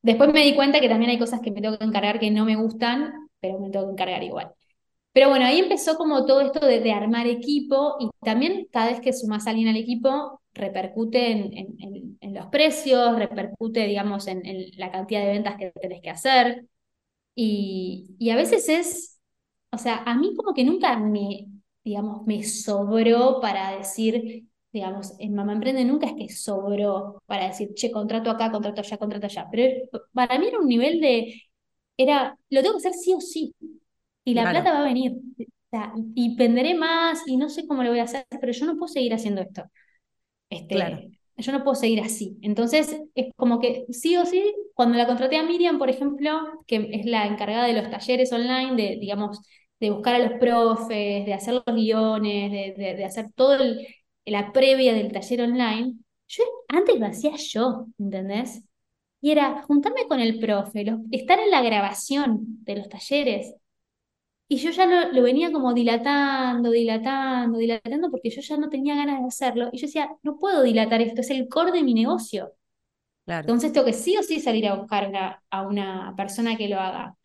[0.00, 2.46] después me di cuenta que también hay cosas que me tengo que encargar que no
[2.46, 4.52] me gustan, pero me tengo que encargar igual.
[5.12, 9.12] Pero bueno, ahí empezó como todo esto de, armar equipo y también cada vez que
[9.12, 11.76] sumas a alguien al equipo repercute en,
[12.20, 14.42] en, los precios, repercute, digamos, en,
[14.76, 16.66] la cantidad de ventas que tenés que hacer.
[17.34, 19.20] Y, a veces es,
[19.72, 21.46] o sea, a mí como que nunca me,
[21.84, 27.74] digamos, me sobró para decir, digamos, en Mamá Emprende nunca es que sobró para decir,
[27.74, 29.48] che, contrato acá, contrato allá, contrato allá.
[29.50, 31.42] Pero para mí era un nivel de,
[31.96, 33.54] era, lo tengo que hacer sí o sí.
[34.24, 35.16] Y la plata va a venir.
[36.14, 38.88] y venderé más y no sé cómo lo voy a hacer, pero yo no puedo
[38.88, 39.64] seguir haciendo esto.
[40.54, 41.00] Este, claro.
[41.36, 42.38] Yo no puedo seguir así.
[42.42, 46.30] Entonces, es como que sí o sí, cuando la contraté a Miriam, por ejemplo,
[46.66, 49.40] que es la encargada de los talleres online, de, digamos,
[49.80, 53.58] de buscar a los profes, de hacer los guiones, de, de, hacer todo
[54.26, 55.94] la previa del taller online,
[56.28, 58.62] yo antes lo hacía yo, ¿entendés?
[59.20, 63.54] Y era juntarme con el profe, estar en la grabación de los talleres.
[64.48, 69.20] Y yo ya lo, venía como dilatando, dilatando, dilatando, porque yo ya no tenía ganas
[69.20, 69.68] de hacerlo.
[69.72, 72.52] Y yo decía, no puedo dilatar esto, es el core de mi negocio.
[73.26, 75.10] Entonces tengo que sí o sí salir a buscar
[75.50, 77.16] a una persona que lo haga.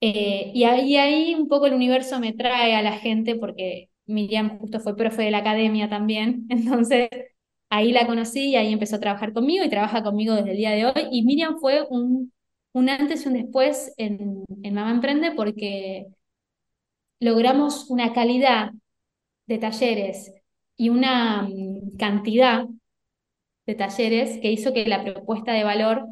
[0.00, 4.58] Eh, y ahí, ahí un poco el universo me trae a la gente, porque Miriam
[4.58, 7.08] justo fue profe de la academia también, entonces
[7.70, 10.70] ahí la conocí y ahí empezó a trabajar conmigo y trabaja conmigo desde el día
[10.72, 11.08] de hoy.
[11.10, 12.32] Y Miriam fue un,
[12.72, 16.06] un antes y un después en, en Mamá Emprende porque
[17.20, 18.72] logramos una calidad
[19.46, 20.32] de talleres
[20.76, 22.66] y una mm, cantidad
[23.66, 26.06] de talleres que hizo que la propuesta de valor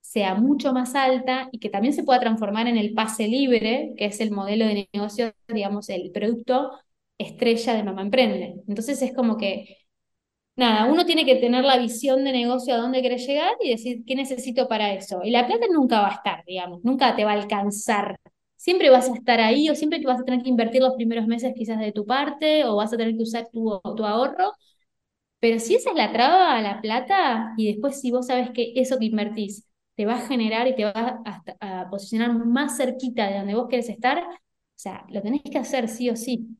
[0.00, 4.06] sea mucho más alta y que también se pueda transformar en el pase libre, que
[4.06, 6.70] es el modelo de negocio, digamos, el producto
[7.18, 8.56] estrella de Mamá Emprende.
[8.68, 9.78] Entonces es como que
[10.56, 14.04] nada, uno tiene que tener la visión de negocio a dónde quiere llegar y decir
[14.06, 15.20] qué necesito para eso.
[15.24, 18.18] Y la plata nunca va a estar, digamos, nunca te va a alcanzar.
[18.56, 21.52] Siempre vas a estar ahí o siempre vas a tener que invertir los primeros meses
[21.56, 24.52] quizás de tu parte o vas a tener que usar tu, tu ahorro.
[25.40, 28.98] Pero si esa es la traba la plata y después si vos sabes que eso
[28.98, 31.22] que invertís te va a generar y te va
[31.60, 34.28] a, a posicionar más cerquita de donde vos querés estar, o
[34.76, 36.56] sea, lo tenés que hacer sí o sí.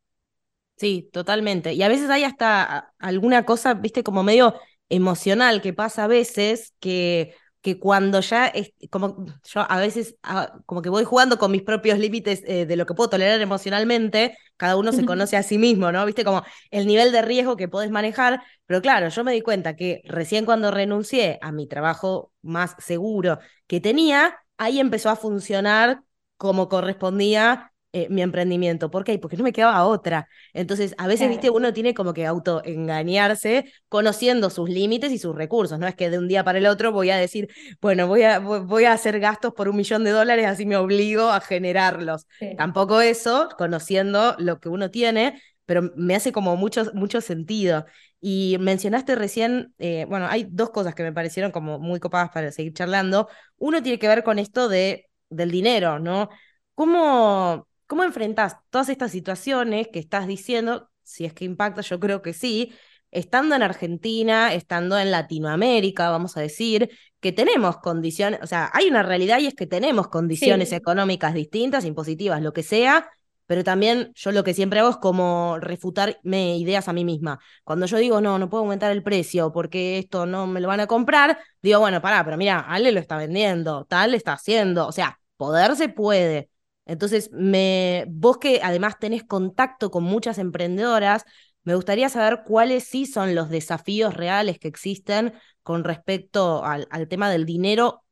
[0.77, 1.73] Sí, totalmente.
[1.73, 4.55] Y a veces hay hasta alguna cosa, viste, como medio
[4.91, 7.35] emocional que pasa a veces que,
[7.67, 11.63] que cuando ya es como yo a veces ah, como que voy jugando con mis
[11.63, 15.59] propios límites eh, de lo que puedo tolerar emocionalmente, cada uno se conoce a sí
[15.59, 16.07] mismo, ¿no?
[16.07, 19.75] Viste como el nivel de riesgo que podés manejar, pero claro, yo me di cuenta
[19.75, 26.03] que recién cuando renuncié a mi trabajo más seguro que tenía, ahí empezó a funcionar
[26.37, 28.91] como correspondía eh, mi emprendimiento.
[28.91, 29.19] ¿Por qué?
[29.19, 30.29] Porque no me quedaba otra.
[30.53, 35.79] Entonces, a veces, viste, uno tiene como que autoengañarse conociendo sus límites y sus recursos.
[35.79, 37.49] No es que de un día para el otro voy a decir,
[37.81, 41.31] bueno, voy a, voy a hacer gastos por un millón de dólares, así me obligo
[41.31, 42.27] a generarlos.
[42.59, 47.87] Tampoco eso, conociendo lo que uno tiene, pero me hace como mucho, mucho sentido.
[48.21, 52.53] Y mencionaste recién, eh, bueno, hay dos cosas que me parecieron como muy copadas para
[52.53, 53.31] seguir charlando.
[53.57, 56.29] Uno tiene que ver con esto de, del dinero, ¿no?
[56.75, 60.91] ¿Cómo, ¿Cómo enfrentas todas estas situaciones que estás diciendo?
[61.03, 62.73] Si es que impacta, yo creo que sí,
[63.11, 68.89] estando en Argentina, estando en Latinoamérica, vamos a decir, que tenemos condiciones, o sea, hay
[68.89, 73.09] una realidad y es que tenemos condiciones económicas distintas, impositivas, lo que sea,
[73.47, 77.39] pero también yo lo que siempre hago es como refutarme ideas a mí misma.
[77.65, 80.81] Cuando yo digo, no, no puedo aumentar el precio porque esto no me lo van
[80.81, 84.93] a comprar, digo, bueno, pará, pero mira, Ale lo está vendiendo, tal está haciendo, o
[84.93, 86.51] sea, poder se puede.
[86.87, 91.25] Entonces, me, vos que además tenés contacto con muchas emprendedoras,
[91.65, 95.35] me gustaría saber cuáles sí son los desafíos reales que existen
[95.65, 98.05] con respecto al, tema del dinero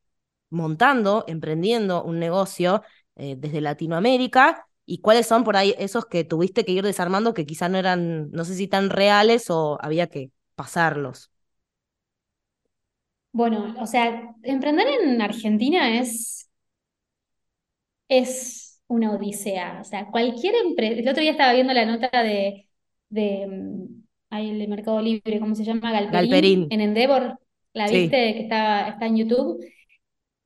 [0.51, 2.83] montando, emprendiendo un negocio
[3.15, 7.47] eh, desde Latinoamérica y cuáles son por ahí esos que tuviste que ir desarmando que
[7.47, 11.31] quizá no eran, no sé si tan reales o había que pasarlos.
[13.31, 16.49] Bueno, o sea, emprender en Argentina es,
[18.09, 18.64] es
[18.95, 19.79] una odisea.
[19.81, 21.01] O sea, cualquier empresa.
[21.01, 22.69] El otro día estaba viendo la nota de,
[23.09, 25.93] de, mm, el de Mercado Libre, ¿cómo se llama?
[25.93, 27.39] Galperín, En Endeavor.
[27.73, 28.35] ¿La viste?
[28.35, 29.65] Que está, está en YouTube.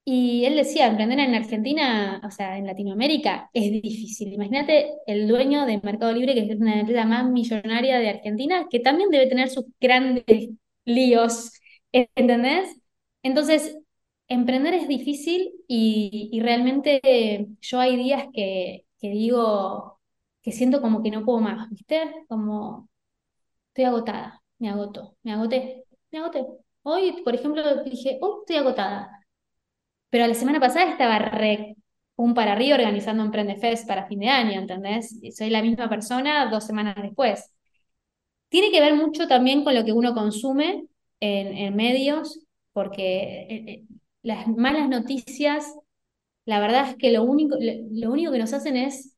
[0.05, 4.33] Y él decía, emprender en Argentina, o sea, en Latinoamérica, es difícil.
[4.33, 8.81] Imagínate el dueño de Mercado Libre, que es una empresa más millonaria de Argentina, que
[8.81, 10.49] también debe tener sus grandes
[10.87, 11.53] líos,
[11.93, 12.75] ¿entendés?
[13.23, 13.77] Entonces,
[14.29, 20.01] emprender es difícil y, realmente yo hay días que, digo,
[20.43, 22.25] que siento como que no puedo más, ¿viste?
[22.29, 22.89] Como
[23.69, 26.47] estoy agotada, me agoto, me agoté, me agoté.
[26.83, 29.11] Hoy, por ejemplo, dije, oh, estoy agotada.
[30.11, 31.19] Pero la semana pasada estaba
[32.17, 35.21] un para arriba organizando Emprende Fest para fin de año, ¿entendés?
[35.37, 37.51] soy la misma persona dos semanas después.
[38.49, 40.87] Tiene que ver mucho también con lo que uno consume
[41.21, 42.41] en, medios,
[42.73, 43.85] porque eh, eh,
[44.29, 45.75] las malas noticias,
[46.45, 49.17] la verdad es que lo único, lo único que nos hacen es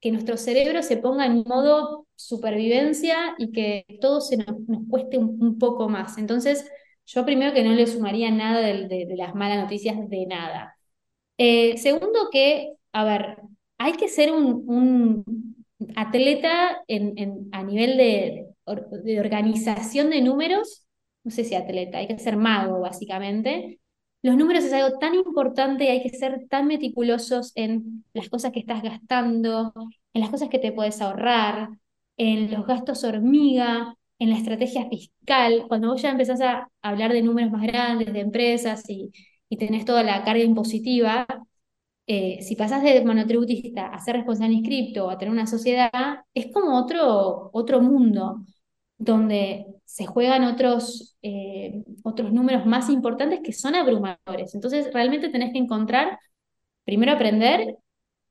[0.00, 4.54] que nuestro cerebro se ponga en modo supervivencia y que todo se nos,
[4.90, 6.18] cueste un, poco más.
[6.18, 6.70] Entonces,
[7.06, 10.76] yo primero que no le sumaría nada de, las malas noticias de nada.
[11.38, 13.38] Eh, segundo que, a ver,
[13.78, 15.56] hay que ser un,
[15.96, 18.46] atleta en, a nivel de,
[19.04, 20.86] de organización de números,
[21.24, 23.79] no sé si atleta, hay que ser mago básicamente.
[24.22, 28.52] Los números es algo tan importante y hay que ser tan meticulosos en las cosas
[28.52, 29.72] que estás gastando,
[30.12, 31.70] en las cosas que te puedes ahorrar,
[32.18, 35.64] en los gastos hormiga, en la estrategia fiscal.
[35.68, 39.10] Cuando vos ya empezás a hablar de números más grandes, de empresas y,
[39.48, 41.26] y tenés toda la carga impositiva,
[42.06, 45.90] eh, si pasás de monotributista a ser responsable inscripto o a tener una sociedad,
[46.34, 48.44] es como otro, otro mundo
[49.00, 54.54] donde se juegan otros, eh, otros números más importantes que son abrumadores.
[54.54, 56.18] Entonces, realmente tenés que encontrar,
[56.84, 57.76] primero aprender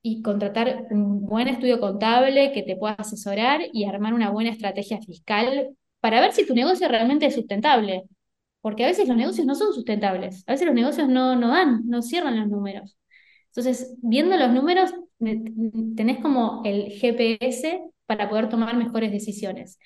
[0.03, 5.01] y contratar un buen estudio contable que te pueda asesorar y armar una buena estrategia
[5.01, 5.70] fiscal
[6.01, 8.03] para ver si tu negocio realmente es sustentable.
[8.61, 11.82] Porque a veces los negocios no son sustentables, a veces los negocios no, no dan,
[11.88, 12.97] no cierran los números.
[13.47, 19.80] Entonces, viendo los números, tenés como el GPS para poder tomar mejores decisiones.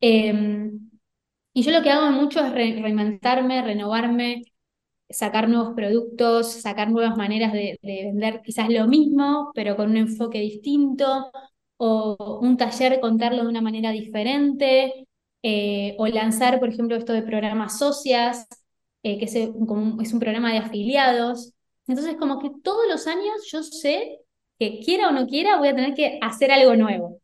[0.00, 0.90] Em,
[1.52, 4.44] y yo lo que hago mucho es reinventarme, renovarme,
[5.08, 10.40] sacar nuevos productos, sacar nuevas maneras de, vender quizás lo mismo, pero con un enfoque
[10.40, 11.30] distinto,
[11.78, 15.06] o un taller contarlo de una manera diferente,
[15.42, 18.46] eh, o lanzar, por ejemplo, esto de programas socias,
[19.02, 19.48] eh, que es, es
[20.12, 21.52] un programa de afiliados.
[21.86, 24.20] Entonces, como que todos los años yo sé
[24.58, 27.20] que quiera o no quiera, voy a tener que hacer algo nuevo.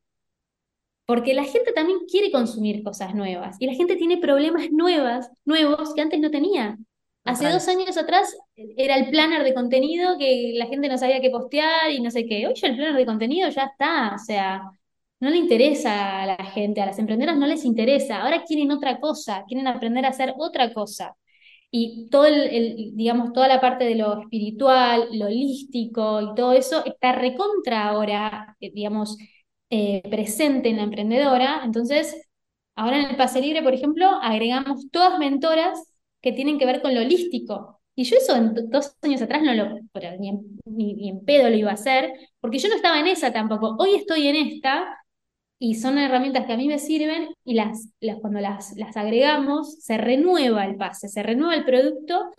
[1.07, 5.95] Porque la gente también quiere consumir cosas nuevas y la gente tiene problemas nuevas, nuevos
[5.95, 6.79] que antes no tenía.
[7.25, 11.31] Hace dos años atrás era el planner de contenido que la gente no sabía qué
[11.31, 12.47] postear y no sé qué.
[12.47, 14.63] Hoy ya el planner de contenido ya está, o sea,
[15.21, 18.23] no le interesa a la gente, a las emprendedoras no les interesa.
[18.23, 21.17] Ahora quieren otra cosa, quieren aprender a hacer otra cosa.
[21.71, 26.85] Y todo el, digamos, toda la parte de lo espiritual, lo holístico y todo eso
[26.85, 29.17] está recontra ahora, eh, digamos,
[29.75, 31.63] eh, presente en la emprendedora.
[31.65, 32.29] Entonces,
[32.75, 35.83] ahora en el Pase Libre, por ejemplo, agregamos todas mentoras
[36.21, 37.81] que tienen que ver con lo holístico.
[37.95, 39.79] Y yo eso en dos años atrás no lo,
[40.19, 43.77] ni en, pedo lo iba a hacer, porque yo no estaba en esa tampoco.
[43.79, 44.99] Hoy estoy en esta
[45.59, 47.89] y son herramientas que a mí me sirven y las,
[48.21, 52.31] cuando las, las agregamos se renueva el pase, se renueva el producto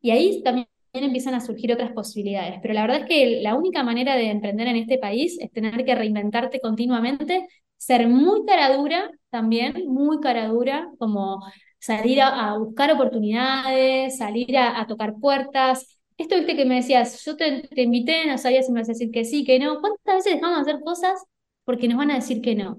[0.00, 2.58] y ahí también empiezan a surgir otras posibilidades.
[2.62, 5.84] Pero la verdad es que la única manera de emprender en este país es tener
[5.84, 11.40] que reinventarte continuamente, ser muy cara dura también, muy cara dura, como
[11.78, 15.98] salir a, buscar oportunidades, salir a, tocar puertas.
[16.16, 18.92] Esto, viste, que me decías, yo te, te invité, no sabías si me vas a
[18.92, 19.80] decir que sí, que no.
[19.80, 21.24] ¿Cuántas veces dejamos de hacer cosas
[21.64, 22.78] porque nos van a decir que no?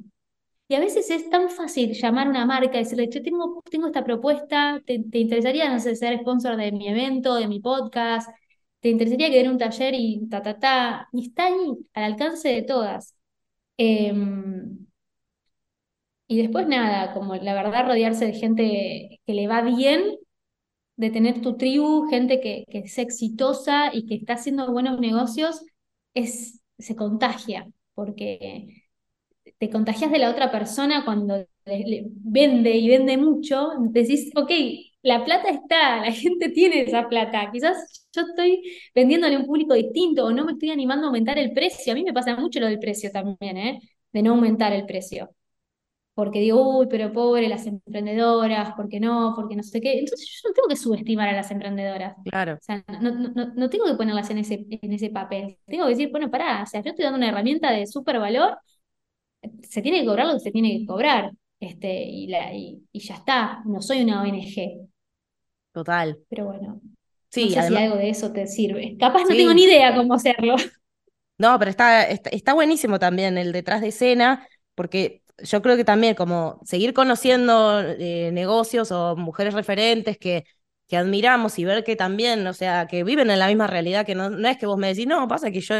[0.69, 3.87] Y a veces es tan fácil llamar a una marca y decirle, yo tengo, tengo
[3.87, 8.29] esta propuesta, ¿te, interesaría, no sé, ser sponsor de mi evento, de mi podcast?
[8.81, 11.09] ¿Te interesaría que den un taller y ta, ta, ta?
[11.13, 11.55] Y está ahí,
[11.93, 13.15] al alcance de todas.
[13.77, 14.87] Em,
[16.27, 20.17] y después nada, como la verdad rodearse de gente que le va bien,
[20.97, 25.63] de tener tu tribu, gente que, que es exitosa y que está haciendo buenos negocios,
[26.13, 28.76] es, se contagia, porque
[29.57, 34.51] te contagias de la otra persona cuando vende y vende mucho, decís, ok,
[35.01, 38.61] la plata está, la gente tiene esa plata, quizás yo estoy
[38.95, 41.95] vendiéndole a un público distinto o no me estoy animando a aumentar el precio, a
[41.95, 43.81] mí me pasa mucho lo del precio también, ¿eh?
[44.13, 45.29] de no aumentar el precio.
[46.13, 49.33] Porque digo, uy, pero pobre las emprendedoras, ¿por qué no?
[49.35, 49.99] Porque no sé qué.
[49.99, 52.15] Entonces yo no tengo que subestimar a las emprendedoras.
[52.25, 52.55] Claro.
[52.55, 55.59] O sea, no, no, no tengo que ponerlas en ese, en ese papel.
[55.67, 58.57] Tengo que decir, bueno, pará, o sea, yo estoy dando una herramienta de súper valor
[59.61, 61.31] se tiene que cobrar lo que se tiene que cobrar.
[61.59, 64.87] Este, y, la, y, ya está, no soy una ONG.
[65.71, 66.19] Total.
[66.29, 66.81] Pero bueno,
[67.29, 68.95] sí, no sé si algo de eso te sirve.
[68.99, 70.55] Capaz no tengo ni idea cómo hacerlo.
[71.39, 76.15] No, pero está, está, buenísimo también el detrás de escena, porque yo creo que también
[76.15, 80.45] como seguir conociendo eh, negocios o mujeres referentes que
[80.87, 84.15] que admiramos y ver que también, o sea, que viven en la misma realidad, que
[84.15, 85.75] no, no es que vos me decís, no, pasa que yo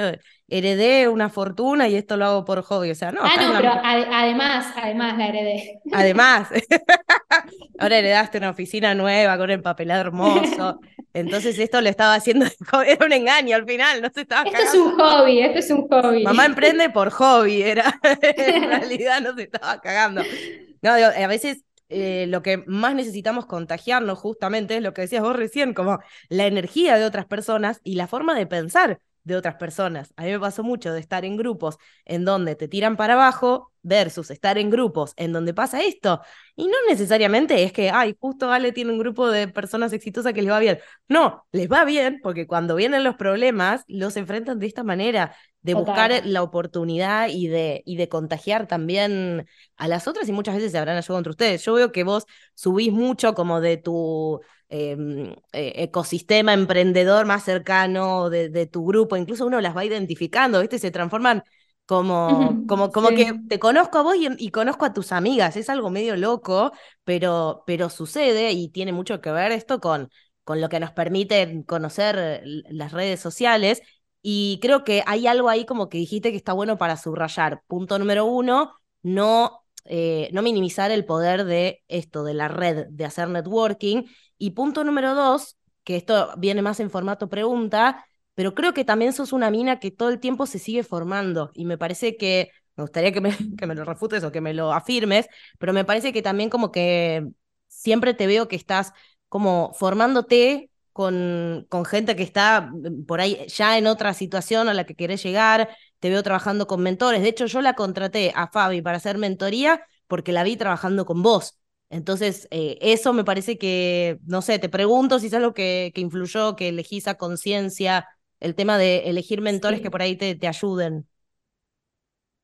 [0.50, 3.22] heredé una fortuna y esto lo hago por hobby, o sea, no.
[3.24, 5.80] Ah, no, pero además, además la heredé.
[5.94, 6.50] Además,
[7.80, 10.82] ahora heredaste una oficina nueva con el papelado hermoso,
[11.14, 12.46] entonces esto lo estaba haciendo,
[12.86, 15.88] era un engaño al final, no se estaba Esto es un hobby, esto es un
[15.88, 16.24] hobby.
[16.24, 20.22] Mamá emprende por hobby, era, en realidad no se estaba cagando.
[20.80, 25.36] No, a veces eh, lo que más necesitamos contagiarnos justamente es lo que decías vos
[25.36, 30.14] recién, como la energía de otras personas y la forma de pensar de otras personas.
[30.16, 33.74] A mí me pasó mucho de estar en grupos en donde te tiran para abajo
[33.82, 36.22] versus estar en grupos en donde pasa esto.
[36.56, 40.42] Y no necesariamente es que, ay, justo Ale tiene un grupo de personas exitosas que
[40.42, 40.80] les va bien.
[41.10, 45.36] No, les va bien porque cuando vienen los problemas los enfrentan de esta manera,
[45.68, 49.46] de buscar la oportunidad y de, y de contagiar también
[49.76, 51.66] a las otras y muchas veces se habrán ayudado entre ustedes.
[51.66, 54.40] Yo veo que vos subís mucho como de tu
[54.70, 60.62] em, eh, ecosistema emprendedor más cercano, de, de, tu grupo, incluso uno las va identificando,
[60.62, 60.80] ¿viste?
[60.80, 61.44] Se transforman
[61.86, 65.58] como, como, como que te conozco a vos y, conozco a tus amigas.
[65.58, 66.72] Es algo medio loco,
[67.04, 70.10] pero, pero sucede y tiene mucho que ver esto con,
[70.46, 73.82] con lo que nos permite conocer las redes sociales.
[74.22, 77.62] Y creo que hay algo ahí como que dijiste que está bueno para subrayar.
[77.68, 83.06] Punto número uno, no, eh, no minimizar el poder de esto, de la red, de
[83.06, 84.04] hacer networking.
[84.38, 88.06] Y punto número dos, que esto viene más en formato pregunta,
[88.36, 91.66] pero creo que también sos una mina que todo el tiempo se sigue formando y
[91.66, 94.74] me parece que, me gustaría que me, que me lo refutes o que me lo
[94.74, 97.28] afirmes, pero me parece que también como que
[97.68, 98.94] siempre te veo que estás
[99.30, 104.74] como formándote con, con gente que está mm, por ahí ya en otra situación a
[104.76, 105.70] la que querés llegar,
[106.02, 109.82] te veo trabajando con mentores, de hecho yo la contraté a Fabi para hacer mentoría
[110.08, 111.60] porque la vi trabajando con vos.
[111.90, 116.02] Entonces, eh, eso me parece que, no sé, te pregunto si es algo que, que
[116.02, 118.08] influyó, que elegís a conciencia
[118.42, 121.08] el tema de elegir mentores que por ahí te, te ayuden.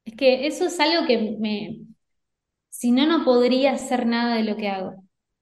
[0.06, 1.82] Es que eso es algo que me,
[2.70, 4.96] si no, no podría hacer nada de lo que hago,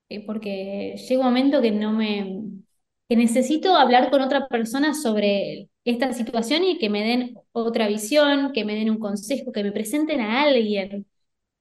[0.09, 2.43] eh, porque llega un momento que no me,
[3.12, 8.53] que necesito hablar con otra persona sobre esta situación y que me den otra visión,
[8.53, 11.05] que me den un consejo, que me presenten a alguien.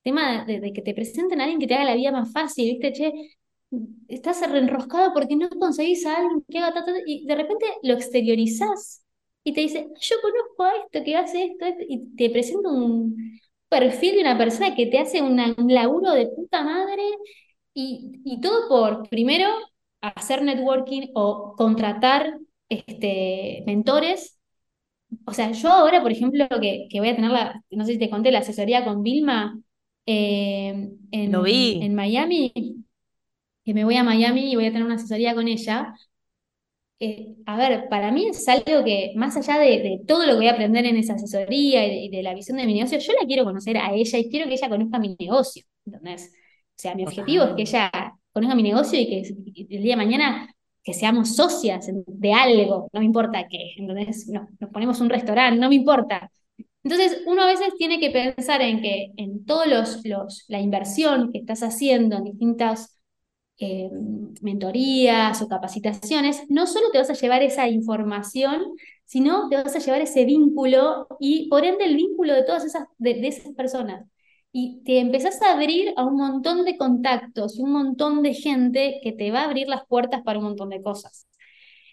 [0.04, 2.92] tema de, que te presenten a alguien que te haga la vida más fácil, ¿viste?
[2.92, 3.12] Che,
[4.08, 9.02] estás reenroscado porque no conseguís a alguien que haga tanto, y de repente lo exteriorizás
[9.42, 14.14] y te dice, yo conozco a esto que hace esto, y te presenta un perfil
[14.14, 15.36] de una persona que te hace un
[15.74, 17.02] laburo de puta madre
[17.74, 19.48] y, y, todo por, primero,
[20.00, 22.38] hacer networking o contratar
[22.68, 24.38] este, mentores.
[25.26, 27.98] O sea, yo ahora, por ejemplo, que, que voy a tener la, no sé si
[27.98, 29.60] te conté, la asesoría con Vilma
[30.06, 32.52] eh, en, en Miami,
[33.64, 35.94] que me voy a Miami y voy a tener una asesoría con ella,
[37.02, 40.48] eh, a ver, para mí es algo que, más allá de, todo lo que voy
[40.48, 43.44] a aprender en esa asesoría y de, la visión de mi negocio, yo la quiero
[43.44, 46.30] conocer a ella y quiero que ella conozca mi negocio, ¿entendés?
[46.76, 49.20] O sea, mi objetivo es que ella conozca mi negocio y que
[49.74, 54.48] el día de mañana que seamos socias de algo, no me importa qué, entonces nos,
[54.58, 56.30] nos ponemos un restaurante, no me importa.
[56.82, 61.30] Entonces, uno a veces tiene que pensar en que en todos los, los la inversión
[61.32, 63.00] que estás haciendo en distintas
[63.58, 63.90] eh,
[64.40, 68.62] mentorías o capacitaciones, no solo te vas a llevar esa información,
[69.04, 72.84] sino te vas a llevar ese vínculo y por ende el vínculo de todas esas,
[72.96, 74.06] de, esas personas.
[74.52, 79.12] Y te empezás a abrir a un montón de contactos un montón de gente que
[79.12, 81.26] te va a abrir las puertas para un montón de cosas.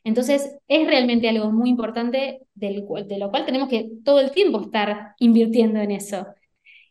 [0.03, 4.61] Entonces, es realmente algo muy importante del, de lo cual tenemos que todo el tiempo
[4.61, 6.25] estar invirtiendo en eso.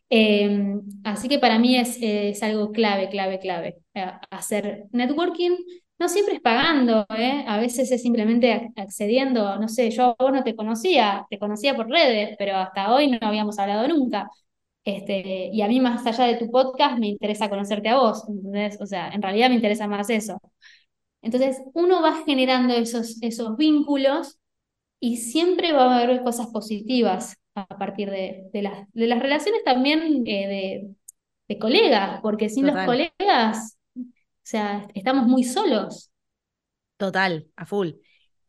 [0.09, 3.77] Em, así que para mí es, es, algo clave, clave, clave.
[3.93, 5.57] Eh, hacer networking
[5.99, 7.43] no siempre es pagando, ¿eh?
[7.47, 9.57] a veces es simplemente accediendo.
[9.57, 13.07] No sé, yo a vos no te conocía, te conocía por redes, pero hasta hoy
[13.07, 14.29] no habíamos hablado nunca.
[14.87, 18.23] Este, y a mí, más allá de tu podcast, me interesa conocerte a vos.
[18.29, 20.41] Entonces, o sea, en realidad me interesa más eso.
[21.21, 24.39] Entonces, uno va generando esos, esos vínculos
[25.01, 29.61] y siempre va a haber cosas positivas a partir de, de, las, de las relaciones
[29.65, 30.87] también eh,
[31.49, 34.03] de, colegas, porque sin los colegas, o
[34.41, 36.11] sea, estamos muy solos.
[36.95, 37.89] Total, a full.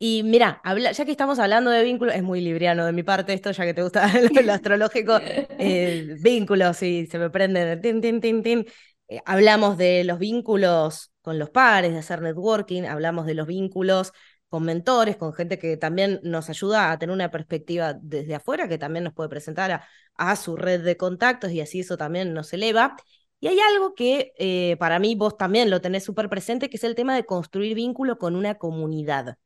[0.01, 0.61] Y mira,
[0.93, 3.73] ya que estamos hablando de vínculos, es muy libriano de mi parte esto, ya que
[3.73, 4.09] te gusta
[4.45, 8.65] lo, astrológico, eh, vínculos, y se me prende, tin, tin, tin, tin.
[9.09, 14.13] Eh, hablamos de los vínculos con los pares, de hacer networking, hablamos de los vínculos
[14.47, 18.77] con mentores, con gente que también nos ayuda a tener una perspectiva desde afuera, que
[18.77, 19.83] también nos puede presentar
[20.15, 22.95] a, su red de contactos y así eso también nos eleva.
[23.41, 26.83] Y hay algo que eh, para mí vos también lo tenés súper presente, que es
[26.85, 29.37] el tema de construir vínculo con una comunidad.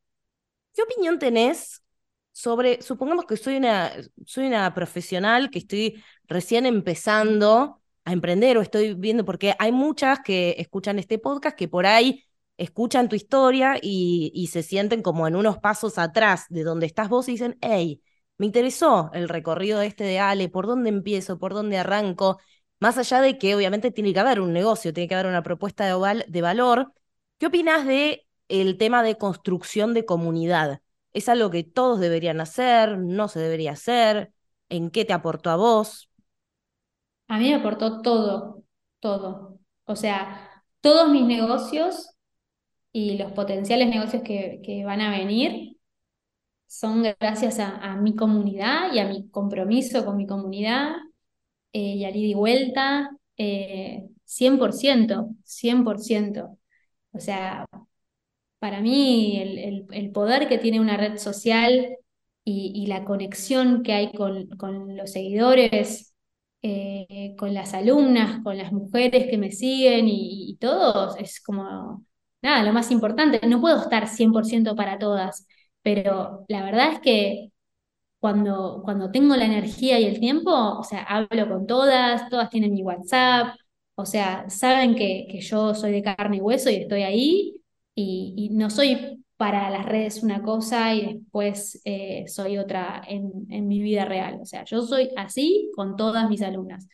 [0.74, 1.84] ¿Qué opinión tenés
[2.32, 3.92] sobre, supongamos que soy una,
[4.26, 10.20] soy una profesional que estoy recién empezando a emprender o estoy viendo, porque hay muchas
[10.22, 12.26] que escuchan este podcast que por ahí
[12.58, 17.28] escuchan tu historia y, se sienten como en unos pasos atrás de donde estás vos
[17.30, 18.02] y dicen, hey,
[18.38, 21.40] me interesó el recorrido este de Ale, ¿por dónde empiezo?
[21.40, 22.40] ¿Por dónde arranco?
[22.80, 25.86] Más allá de que obviamente tiene que haber un negocio, tiene que haber una propuesta
[25.86, 26.94] de, de valor,
[27.38, 28.28] ¿qué opinas de
[28.62, 30.82] el tema de construcción de comunidad?
[31.12, 32.98] ¿Es algo que todos deberían hacer?
[33.00, 34.32] ¿No se debería hacer?
[34.70, 36.10] ¿En qué te aportó a vos?
[37.28, 38.64] A mí me aportó todo,
[39.00, 39.60] todo.
[39.86, 42.12] O sea, todos mis negocios
[42.92, 45.78] y los potenciales negocios que, van a venir
[46.68, 50.94] son gracias a, mi comunidad y a mi compromiso con mi comunidad
[51.74, 56.58] eh, y al ida y vuelta, 100%, 100%.
[57.14, 57.66] O sea,
[58.64, 59.42] para mí
[59.92, 61.98] el, poder que tiene una red social
[62.46, 64.48] y, la conexión que hay con,
[64.96, 66.16] los seguidores,
[66.62, 72.06] eh, con las alumnas, con las mujeres que me siguen y, y todos, es como,
[72.42, 73.46] nada, lo más importante.
[73.46, 75.46] No puedo estar 100% para todas,
[75.82, 77.52] pero la verdad es que
[78.20, 82.74] cuando, cuando tengo la energía y el tiempo, o sea, hablo con todas, todas tienen
[82.74, 83.58] mi WhatsApp,
[83.96, 87.63] o sea, saben que, que yo soy de carne y hueso y estoy ahí
[87.96, 93.68] y, no soy para las redes una cosa y después eh, soy otra en, en,
[93.68, 94.40] mi vida real.
[94.42, 96.88] O sea, yo soy así con todas mis alumnas.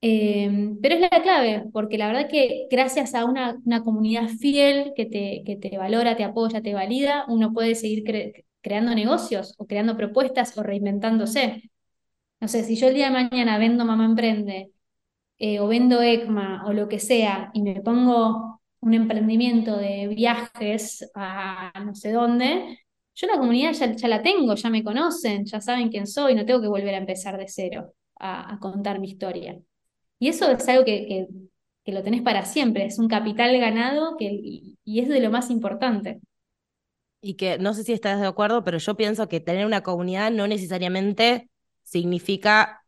[0.00, 4.92] Em, pero es la clave, porque la verdad que gracias a una, una comunidad fiel
[4.94, 8.04] que te, que te valora, te apoya, te valida, uno puede seguir
[8.60, 11.70] creando negocios o creando propuestas o reinventándose.
[12.40, 14.72] No sé, si yo el día de mañana vendo Mamá Emprende
[15.38, 18.55] eh, o vendo ECMA o lo que sea y me pongo
[18.86, 22.78] un emprendimiento de viajes a no sé dónde,
[23.16, 26.46] yo la comunidad ya, ya la tengo, ya me conocen, ya saben quién soy, no
[26.46, 29.58] tengo que volver a empezar de cero a, a contar mi historia.
[30.20, 31.26] Y eso es algo que, que,
[31.84, 35.50] que, lo tenés para siempre, es un capital ganado que, y, es de lo más
[35.50, 36.20] importante.
[37.20, 40.30] Y que no sé si estás de acuerdo, pero yo pienso que tener una comunidad
[40.30, 41.50] no necesariamente
[41.82, 42.85] significa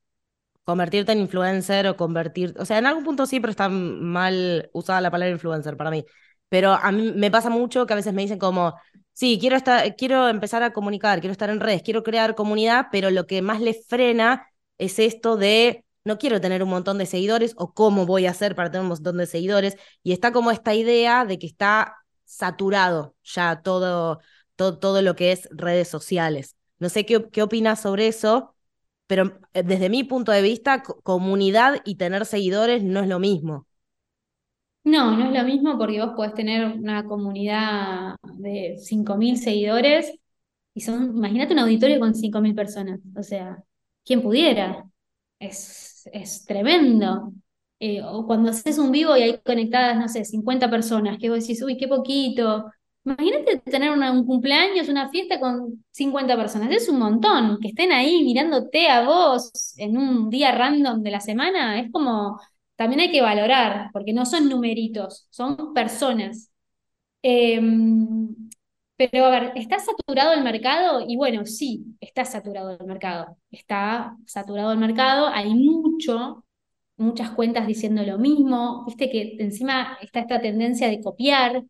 [0.68, 5.10] convertirte en influencer o convertir, o sea, en algún punto pero está mal usada la
[5.10, 6.04] palabra influencer para mí.
[6.50, 8.74] Pero a mí me pasa mucho que a veces me dicen como,
[9.14, 13.10] sí, quiero, estar, quiero empezar a comunicar, quiero estar en redes, quiero crear comunidad, pero
[13.10, 14.46] lo que más le frena
[14.76, 18.54] es esto de, no quiero tener un montón de seguidores o cómo voy a hacer
[18.54, 19.74] para tener un montón de seguidores.
[20.02, 21.96] Y está como esta idea de que está
[22.26, 24.20] saturado ya todo,
[24.54, 26.56] todo, todo lo que es redes sociales.
[26.78, 28.54] No sé qué, qué opinas sobre eso
[29.08, 33.68] pero eh, desde mi punto de vista, comunidad y tener seguidores no es lo mismo.
[34.84, 40.12] No, no es lo mismo porque vos podés tener una comunidad de 5.000 seguidores
[40.74, 43.62] y son, imagínate un auditorio con 5.000 personas, o sea,
[44.04, 44.84] ¿quién pudiera?
[45.38, 47.32] Es, es tremendo.
[47.80, 51.40] Eh, o cuando haces un vivo y hay conectadas, no sé, 50 personas, que vos
[51.40, 52.70] decís, uy, qué poquito,
[53.04, 56.70] Imagínate tener un cumpleaños, una fiesta con 50 personas.
[56.70, 57.58] Es un montón.
[57.60, 61.80] Que estén ahí mirándote a vos en un día random de la semana.
[61.80, 62.38] Es como,
[62.76, 66.50] también hay que valorar, porque no son numeritos, son personas.
[67.22, 68.28] Em,
[68.96, 71.04] pero a ver, ¿está saturado el mercado?
[71.08, 73.36] Y bueno, sí, está saturado el mercado.
[73.50, 75.28] Está saturado el mercado.
[75.28, 76.44] Hay mucho,
[76.96, 78.84] muchas cuentas diciendo lo mismo.
[78.86, 81.64] Viste que encima está esta tendencia de copiar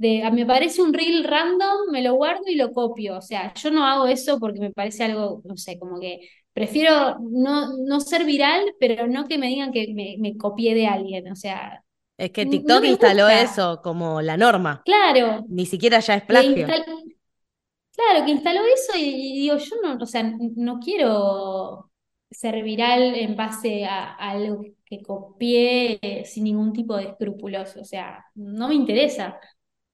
[0.00, 3.18] de, me parece un reel random, me lo guardo y lo copio.
[3.18, 7.18] O sea, yo no hago eso porque me parece algo, no sé, como que prefiero
[7.20, 11.30] no, no ser viral, pero no que me digan que me, me copié de alguien.
[11.30, 11.84] O sea.
[12.16, 14.80] Es que TikTok instaló eso como la norma.
[14.86, 15.44] Claro.
[15.50, 16.66] Ni siquiera ya es plagio.
[16.66, 21.90] Claro, que instaló eso y, digo, yo no, o sea, no quiero
[22.30, 27.76] ser viral en base a, a algo que copié sin ningún tipo de escrúpulos.
[27.76, 29.38] O sea, no me interesa.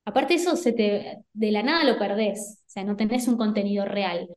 [0.06, 3.86] Aparte eso, se te, de la nada lo perdés, o sea, no tenés un contenido
[3.86, 4.28] real.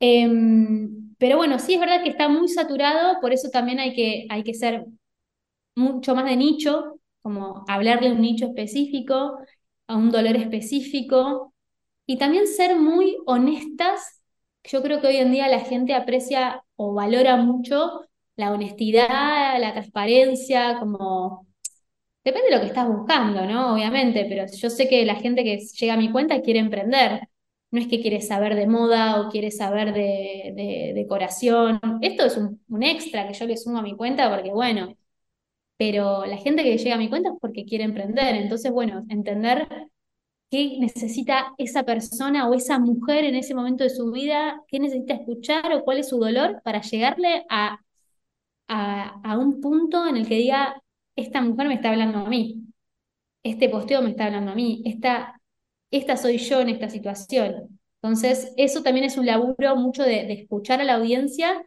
[0.00, 4.26] Em, pero bueno, sí es verdad que está muy saturado, por eso también hay que,
[4.30, 4.86] hay que ser
[5.76, 9.38] mucho más de nicho, como hablarle a un nicho específico,
[9.88, 11.54] a un dolor específico,
[12.06, 14.22] y también ser muy honestas.
[14.64, 18.02] Yo creo que hoy en día la gente aprecia o valora mucho
[18.36, 21.46] la honestidad, la transparencia, como
[22.24, 23.74] Depende de lo que estás buscando, ¿no?
[23.74, 27.28] Obviamente, pero yo sé que la gente que llega a mi cuenta quiere emprender.
[27.70, 31.80] No es que quiere saber de moda o quiere saber de, decoración.
[32.00, 34.96] Esto es un, extra que yo le sumo a mi cuenta porque, bueno,
[35.76, 38.36] pero la gente que llega a mi cuenta es porque quiere emprender.
[38.36, 39.68] Entonces, bueno, entender
[40.50, 45.14] qué necesita esa persona o esa mujer en ese momento de su vida, qué necesita
[45.14, 47.78] escuchar o cuál es su dolor para llegarle a,
[48.68, 50.83] a, a un punto en el que diga,
[51.16, 52.64] esta mujer me está hablando a mí,
[53.42, 55.40] este posteo me está hablando a mí, esta,
[55.90, 57.78] esta soy yo en esta situación.
[58.02, 61.64] Entonces, eso también es un laburo mucho de, escuchar a la audiencia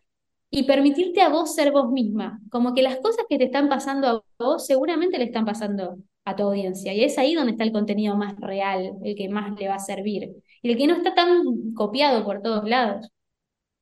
[0.49, 2.39] y permitirte a vos ser vos misma.
[2.51, 6.35] Como que las cosas que te están pasando a vos seguramente le están pasando a
[6.35, 6.93] tu audiencia.
[6.93, 9.79] Y es ahí donde está el contenido más real, el que más le va a
[9.79, 10.29] servir.
[10.61, 13.09] Y el que no está tan copiado por todos lados.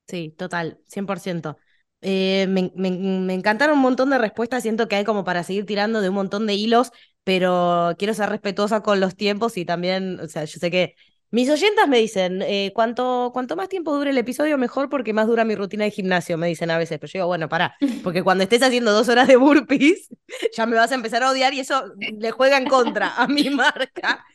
[0.07, 1.57] Sí, total, 100%.
[2.01, 2.71] Eh, me,
[3.33, 6.45] encantaron un montón de respuestas, siento que hay como para seguir tirando de un montón
[6.45, 6.91] de hilos,
[7.23, 10.95] pero quiero ser respetuosa con los tiempos y también, o sea, yo sé que
[11.31, 15.27] Mis oyentas me dicen, eh, cuanto, cuanto más tiempo dure el episodio, mejor porque más
[15.27, 16.97] dura mi rutina de gimnasio, me dicen a veces.
[16.99, 20.09] Pero yo digo, bueno, pará, porque cuando estés haciendo dos horas de burpees,
[20.55, 23.49] ya me vas a empezar a odiar y eso le juega en contra a mi
[23.49, 24.25] marca.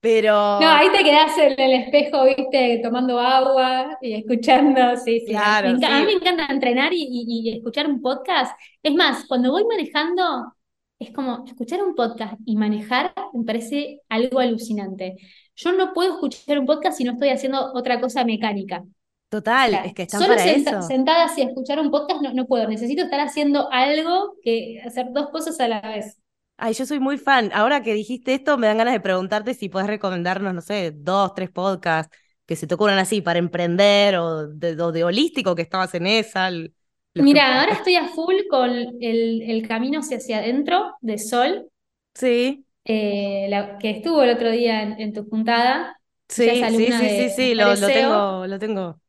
[0.00, 0.32] Pero.
[0.60, 4.96] No, ahí te quedás en el espejo, viste, tomando agua y escuchando.
[4.96, 5.26] Sí, sí.
[5.26, 8.58] Claro, Me A mí me encanta entrenar y, y- y escuchar un podcast.
[8.82, 10.54] Es más, cuando voy manejando,
[10.98, 15.16] es como escuchar un podcast y manejar me parece algo alucinante.
[15.56, 18.82] Yo no puedo escuchar un podcast si no estoy haciendo otra cosa mecánica.
[18.82, 18.88] O
[19.28, 20.82] Total, sea, es que están solo para senta- eso.
[20.82, 22.66] sentada así a escuchar un podcast no, no puedo.
[22.66, 26.18] Necesito estar haciendo algo que hacer dos cosas a la vez.
[26.62, 27.50] Ay, yo soy muy fan.
[27.54, 31.32] Ahora que dijiste esto, me dan ganas de preguntarte si podés recomendarnos, no sé, dos,
[31.34, 32.14] tres podcasts
[32.46, 36.06] que se te ocurran así para emprender o de, o de holístico que estabas en
[36.06, 36.48] esa.
[36.48, 36.72] l-
[37.14, 41.18] los que- Mira, ahora estoy a full con el, el camino hacia, hacia adentro de
[41.18, 41.68] Sol,
[42.14, 46.00] Sí, eh, la- que estuvo el otro día en, en tu juntada.
[46.28, 49.00] Sí, sí, sí, de sí, sí, lo, tengo, lo tengo.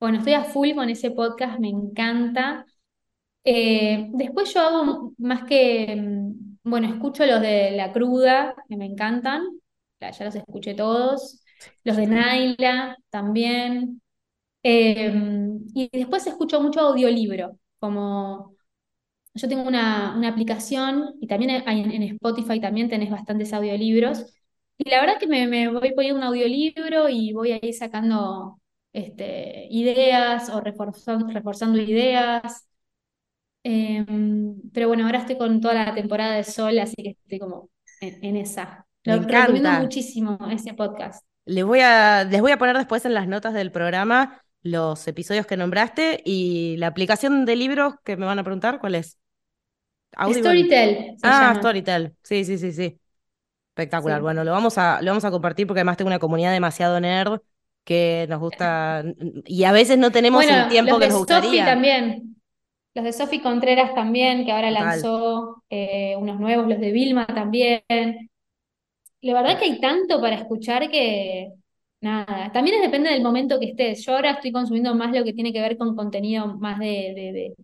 [0.00, 2.66] Bueno, estoy a full con ese podcast, me encanta.
[3.44, 8.86] Eh, después yo hago más que, mm, bueno, escucho los de La Cruda, que me
[8.86, 9.42] encantan,
[10.00, 11.42] ya, los escuché todos.
[11.84, 14.00] Los de Naila también.
[14.64, 15.12] Eh,
[15.74, 18.56] y después escucho mucho audiolibro, como
[19.34, 24.26] yo tengo una, una aplicación y también hay en, en Spotify también tenés bastantes audiolibros.
[24.78, 28.60] Y la verdad que me, me voy poniendo un audiolibro y voy ahí sacando
[28.92, 32.66] este, ideas o reforzando, reforzando ideas.
[33.64, 34.04] Eh,
[34.72, 38.24] pero bueno, ahora estoy con toda la temporada de Sol, así que estoy como en,
[38.24, 38.86] en esa.
[39.04, 41.24] Me Lo recomiendo muchísimo ese podcast.
[41.44, 45.44] Les voy a, les voy a poner después en las notas del programa los episodios
[45.46, 49.18] que nombraste y la aplicación de libros que me van a preguntar, ¿cuál es?
[50.16, 50.42] Audible.
[50.42, 51.60] Storytel Ah, llama.
[51.60, 52.16] Storytel.
[52.22, 53.00] Sí, sí, sí, sí.
[53.70, 54.18] Espectacular.
[54.18, 54.22] Sí.
[54.22, 57.40] Bueno, lo vamos a, lo vamos a compartir porque además tengo una comunidad demasiado nerd
[57.84, 59.04] que nos gusta
[59.46, 61.64] y a veces no tenemos el tiempo los que de nos gustaría.
[61.64, 62.36] también.
[62.94, 67.82] Los de Sofi Contreras también, que ahora lanzó eh, unos nuevos, los de Vilma también.
[69.22, 71.52] La verdad que hay tanto para escuchar que
[72.00, 72.50] nada.
[72.52, 74.04] También depende del momento que estés.
[74.04, 77.32] Yo ahora estoy consumiendo más lo que tiene que ver con contenido más de, de,
[77.32, 77.54] de,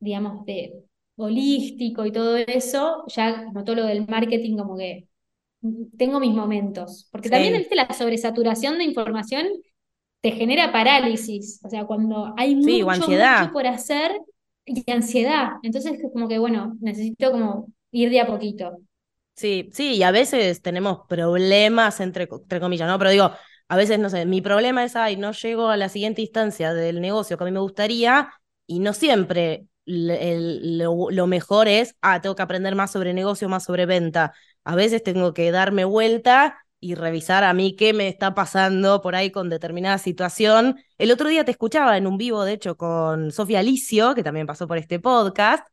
[0.00, 0.84] digamos, de
[1.16, 3.04] holístico y todo eso.
[3.08, 5.06] Ya todo lo del marketing, como que
[5.96, 7.08] tengo mis momentos.
[7.10, 9.46] Porque también, viste, la sobresaturación de información
[10.20, 11.60] te genera parálisis.
[11.64, 13.06] O sea, cuando hay sí, mucho,
[13.52, 14.12] por hacer
[14.66, 15.52] y ansiedad.
[15.62, 18.78] Entonces, es como que, bueno, necesito como ir de a poquito.
[19.36, 22.98] Sí, sí, y a veces tenemos problemas, entre, entre comillas, ¿no?
[22.98, 23.32] Pero digo,
[23.68, 27.00] a veces, no sé, mi problema es, ay, no llego a la siguiente instancia del
[27.00, 28.32] negocio que a mí me gustaría,
[28.66, 33.48] y no siempre el- lo, lo mejor es, ah, tengo que aprender más sobre negocio,
[33.48, 34.32] más sobre venta.
[34.62, 39.16] A veces tengo que darme vuelta y revisar a mí qué me está pasando por
[39.16, 40.76] ahí con determinada situación.
[40.98, 44.46] El otro día te escuchaba en un vivo, de hecho, con Sofía Alicio, que también
[44.46, 45.66] pasó por este podcast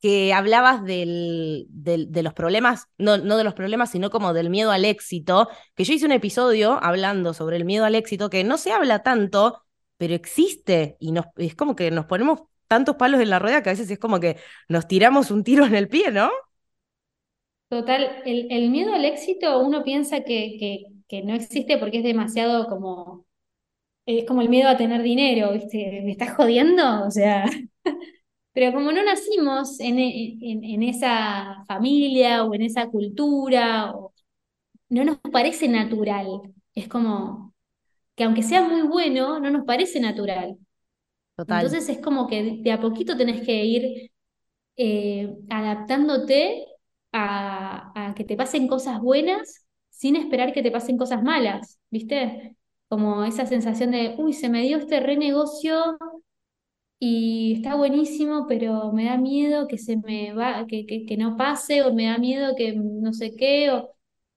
[0.00, 4.70] que hablabas del, de los problemas, no, no de los problemas, sino como del miedo
[4.70, 8.56] al éxito, que yo hice un episodio hablando sobre el miedo al éxito, que no
[8.56, 9.64] se habla tanto,
[9.98, 13.70] pero existe, y nos, es como que nos ponemos tantos palos en la rueda que
[13.70, 14.38] a veces es como que
[14.68, 16.30] nos tiramos un tiro en el pie, ¿no?
[17.74, 22.04] Total, el, el miedo al éxito uno piensa que, que, que no existe porque es
[22.04, 23.26] demasiado como,
[24.06, 26.02] es como el miedo a tener dinero, ¿viste?
[26.04, 27.04] ¿Me estás jodiendo?
[27.06, 27.46] O sea,
[28.52, 34.12] pero como no nacimos en, en, en esa familia o en esa cultura, o-
[34.90, 36.26] no nos parece natural.
[36.74, 37.54] Es como
[38.16, 40.58] que aunque sea muy bueno, no nos parece natural.
[41.36, 41.66] Total.
[41.66, 44.10] Entonces es como que de a poquito tenés que ir
[44.76, 46.66] eh, adaptándote
[47.14, 52.56] a, que te pasen cosas buenas sin esperar que te pasen cosas malas, ¿viste?
[52.88, 55.96] Como esa sensación de, uy, se me dio este renegocio
[56.98, 61.82] y está buenísimo, pero me da miedo que se me va, que, que, no pase,
[61.82, 63.94] o me da miedo que no sé qué, o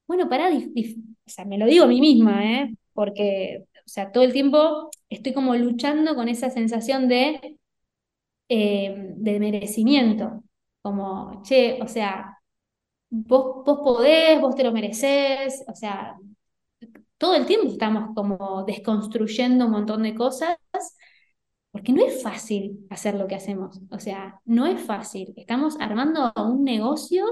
[0.07, 2.75] bueno, pará, o sea, me lo digo a mí misma, ¿eh?
[2.93, 7.57] Porque, o sea, todo el tiempo estoy como luchando con esa sensación de
[8.49, 10.43] eh, de merecimiento.
[10.81, 12.36] Como, che, o sea,
[13.09, 16.15] vos, vos podés, vos te lo mereces, o sea,
[17.17, 20.57] todo el tiempo estamos como desconstruyendo un montón de cosas,
[21.71, 25.33] porque no es fácil hacer lo que hacemos, o sea, no es fácil.
[25.37, 27.25] Estamos armando un negocio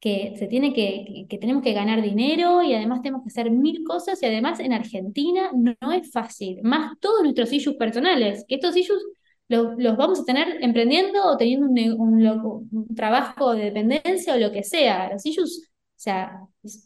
[0.00, 3.82] que se tiene que, que, tenemos que ganar dinero y además tenemos que hacer mil
[3.84, 8.56] cosas y además en Argentina no, no es fácil, más todos nuestros issues personales, que
[8.56, 9.02] estos issues
[9.48, 12.26] los, los vamos a tener emprendiendo o teniendo un,
[12.70, 15.10] un trabajo de dependencia o lo que sea.
[15.12, 16.40] Los issues, o sea,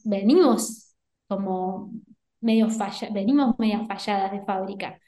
[0.04, 0.94] venimos
[1.28, 1.92] como
[2.40, 4.98] medio falla, venimos medio falladas de fábrica.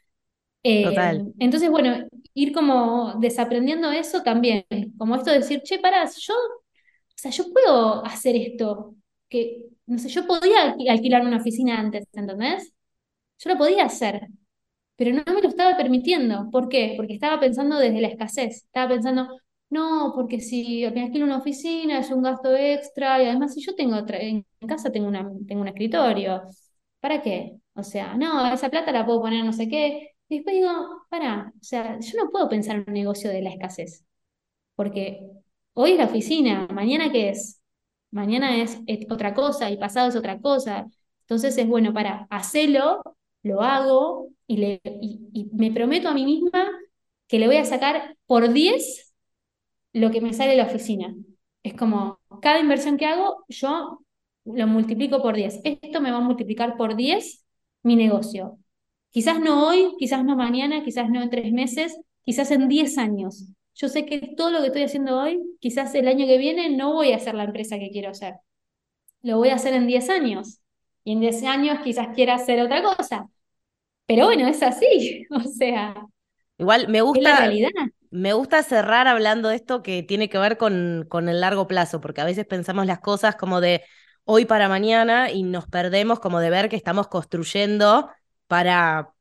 [0.63, 0.95] Eh,
[1.39, 4.65] entonces, bueno, ir como desaprendiendo eso también,
[4.97, 6.63] como esto de decir, che, para, yo, o
[7.17, 8.95] sea, yo puedo hacer esto,
[9.29, 12.73] que, no sé, yo podía alquilar una oficina antes, ¿entendés?
[13.39, 14.29] Yo lo podía hacer,
[14.97, 16.51] pero no me lo estaba permitiendo.
[16.51, 16.95] ¿Por qué?
[16.97, 19.29] Porque estaba pensando desde la escasez, estaba pensando,
[19.71, 23.75] no, porque si me alquilo una oficina es un gasto extra y además si yo
[23.75, 26.43] tengo en casa tengo, una, tengo un escritorio,
[27.01, 27.57] ¿para qué?
[27.75, 30.11] O sea, no, esa plata la puedo poner no sé qué.
[30.29, 30.71] Y después digo,
[31.11, 34.05] para, o sea, yo no puedo pensar en un negocio de la escasez,
[34.77, 35.21] porque
[35.75, 37.63] hoy es la oficina, mañana qué es,
[38.11, 38.81] mañana es,
[39.11, 40.87] otra cosa y pasado es otra cosa.
[41.23, 43.03] Entonces es bueno para hacerlo,
[43.45, 46.69] lo hago y, le, y me prometo a mí misma
[47.29, 49.15] que le voy a sacar por 10
[49.93, 51.15] lo que me sale de la oficina.
[51.63, 54.01] Es como, cada inversión que hago, yo
[54.45, 55.61] lo multiplico por 10.
[55.65, 57.45] Esto me va a multiplicar por 10
[57.83, 58.59] mi negocio.
[59.11, 63.47] Quizás no hoy, quizás no mañana, quizás no en tres meses, quizás en 10 años.
[63.75, 66.93] Yo sé que todo lo que estoy haciendo hoy, quizás el año que viene no
[66.93, 68.35] voy a hacer la empresa que quiero hacer.
[69.23, 70.61] Lo voy a hacer en 10 años.
[71.05, 73.31] Y en 10 años quizás quiera hacer otra cosa.
[74.07, 75.27] Pero bueno, es así.
[75.31, 75.95] O sea.
[76.59, 77.23] Igual me gusta.
[77.23, 77.71] la realidad.
[78.11, 82.01] Me gusta cerrar hablando de esto que tiene que ver con, con el largo plazo,
[82.01, 83.83] porque a veces pensamos las cosas como de
[84.25, 88.09] hoy para mañana y nos perdemos como de ver que estamos construyendo
[88.47, 89.13] para,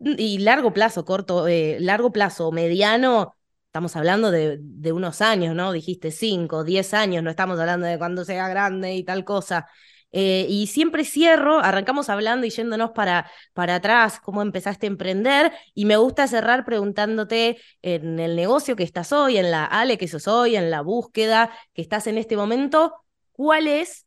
[0.00, 3.36] y largo plazo, corto, eh, largo plazo, mediano,
[3.66, 5.72] estamos hablando de, de, unos años, ¿no?
[5.72, 9.66] Dijiste cinco, diez años, no estamos hablando de cuando sea grande y tal cosa.
[10.12, 15.52] Eh, y siempre cierro, arrancamos hablando y yéndonos para, para atrás, cómo empezaste a emprender.
[15.74, 20.08] Y me gusta cerrar preguntándote en el negocio que estás hoy, en la Ale que
[20.08, 22.94] sos hoy, en la búsqueda que estás en este momento,
[23.32, 24.06] ¿cuál es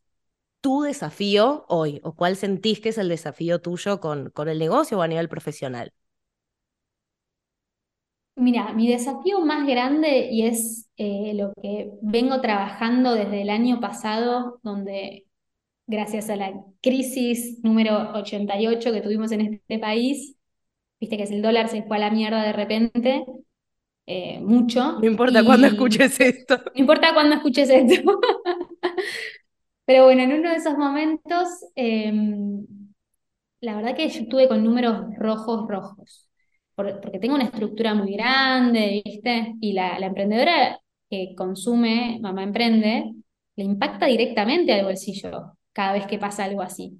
[0.60, 2.00] tu desafío hoy?
[2.04, 5.28] ¿O cuál sentís que es el desafío tuyo con, con el negocio o a nivel
[5.28, 5.92] profesional?
[8.34, 13.80] Mira, mi desafío más grande y es eh, lo que vengo trabajando desde el año
[13.80, 15.25] pasado, donde
[15.86, 20.36] gracias a la crisis número 88 que tuvimos en este país,
[21.00, 23.24] viste que el dólar se fue a la mierda de repente,
[24.06, 24.98] eh, mucho.
[25.00, 26.58] No importa cuándo escuches esto.
[26.74, 28.20] No importa cuándo escuches esto.
[29.84, 32.66] Pero bueno, en uno de esos momentos, em,
[33.60, 36.28] la verdad que yo estuve con números rojos, rojos,
[36.74, 39.54] porque tengo una estructura muy grande, ¿viste?
[39.60, 43.12] Y la, la emprendedora que consume, mamá emprende,
[43.56, 46.98] le impacta directamente al bolsillo cada vez que pasa algo así.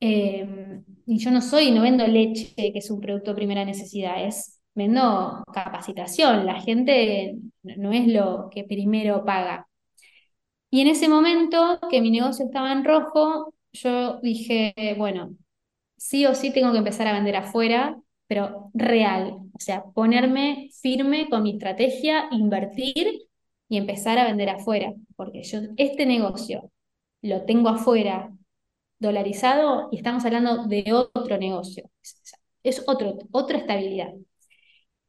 [0.00, 4.24] Em, y yo no soy, no vendo leche, que es un producto de primera necesidad,
[4.24, 6.46] es vendo capacitación.
[6.46, 9.66] La gente no es lo que primero paga.
[10.70, 15.34] Y en ese momento que mi negocio estaba en rojo, yo dije, bueno,
[15.96, 21.28] sí o sí tengo que empezar a vender afuera, pero real, o sea, ponerme firme
[21.30, 23.28] con mi estrategia, invertir
[23.68, 26.70] y empezar a vender afuera, porque yo este negocio
[27.28, 28.30] lo tengo afuera
[28.98, 31.90] dolarizado y estamos hablando de otro negocio.
[32.62, 34.12] Es otro, otra estabilidad.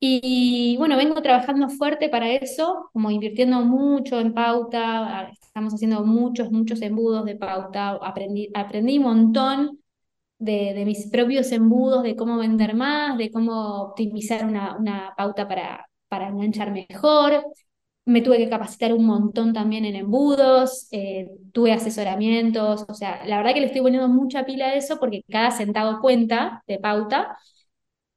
[0.02, 6.52] Y bueno, vengo trabajando fuerte para eso, como invirtiendo mucho en pauta, estamos haciendo muchos,
[6.52, 9.80] muchos embudos de pauta, aprendí, aprendí un montón
[10.38, 15.48] de, de, mis propios embudos, de cómo vender más, de cómo optimizar una, una pauta
[15.48, 17.44] para, para enganchar mejor
[18.10, 23.38] me tuve que capacitar un montón también en embudos, eh, tuve asesoramientos, o sea, la
[23.38, 27.38] verdad que le estoy poniendo mucha pila a eso porque cada centavo cuenta de pauta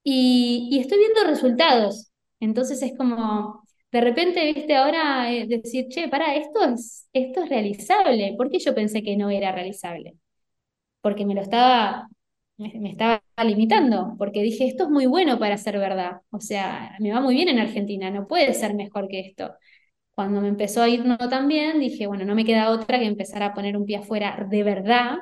[0.04, 2.10] y, estoy viendo resultados.
[2.40, 7.48] Entonces es como, de repente, viste, ahora eh, decir, che, para, esto es, esto es
[7.50, 8.34] realizable.
[8.36, 10.14] ¿Por qué yo pensé que no era realizable?
[11.00, 12.08] Porque me lo estaba,
[12.58, 16.22] me estaba limitando, porque dije, esto es muy bueno para ser verdad.
[16.30, 19.52] O sea, me va muy bien en Argentina, no puede ser mejor que esto.
[20.14, 23.06] Cuando me empezó a ir no tan bien, dije, bueno, no me queda otra que
[23.06, 25.18] empezar a poner un pie afuera de verdad.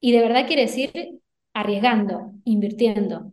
[0.00, 1.20] Y de verdad quiere decir
[1.54, 3.32] arriesgando, invirtiendo,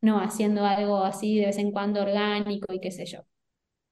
[0.00, 3.20] no haciendo algo así de vez en cuando orgánico y qué sé yo.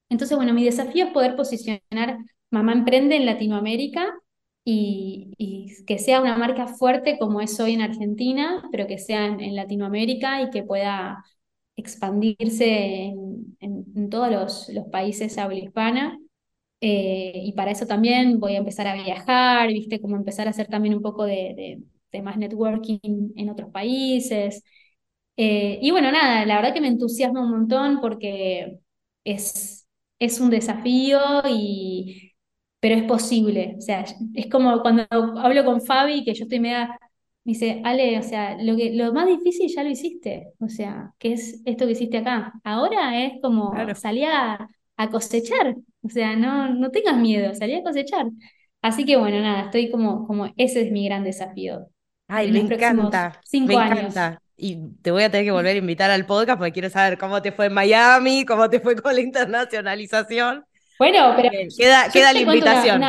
[0.09, 2.19] Entonces, bueno, mi desafío es poder posicionar
[2.51, 4.15] Mamá Emprende en Latinoamérica
[4.65, 5.32] y,
[5.86, 10.43] que sea una marca fuerte como es hoy en Argentina, pero que sea en, Latinoamérica
[10.43, 11.24] y que pueda
[11.77, 13.15] expandirse
[13.61, 16.19] en, todos los, los, países habla hispana.
[16.81, 20.01] Eh, y para eso también voy a empezar a viajar, ¿viste?
[20.01, 21.81] Como empezar a hacer también un poco de,
[22.12, 24.62] de, más networking en otros países.
[25.36, 28.78] Eh, y bueno, nada, la verdad que me entusiasma un montón porque
[29.24, 29.86] es,
[30.19, 32.32] es un desafío y,
[32.81, 33.74] pero es posible.
[33.78, 34.05] O sea,
[34.35, 36.98] es como cuando hablo con Fabi, que yo estoy media
[37.47, 41.12] Me dice, Ale, o sea, lo, que, lo más difícil ya lo hiciste, o sea,
[41.16, 42.52] que es esto que hiciste acá.
[42.64, 44.68] Ahora es como salir a,
[45.12, 48.27] cosechar, o sea, no, no tengas miedo, salí a cosechar.
[48.82, 51.86] Así que bueno, nada, estoy como, como ese es mi gran desafío.
[52.27, 54.43] Ay, me encanta, me encanta.
[54.56, 57.43] Y te voy a tener que volver a invitar al podcast porque quiero saber cómo
[57.43, 60.64] te fue en Miami, cómo te fue con la internacionalización.
[60.98, 63.02] Bueno, pero queda, queda la invitación.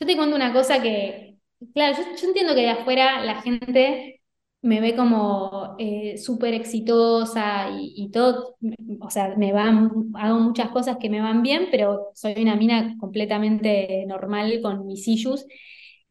[0.00, 1.31] yo te cuento una cosa que,
[1.74, 4.20] claro, yo, entiendo que de afuera la gente
[4.62, 8.56] me ve como eh, súper exitosa y, todo,
[9.00, 12.96] o sea, me van, hago muchas cosas que me van bien, pero soy una mina
[13.00, 15.46] completamente normal con mis issues.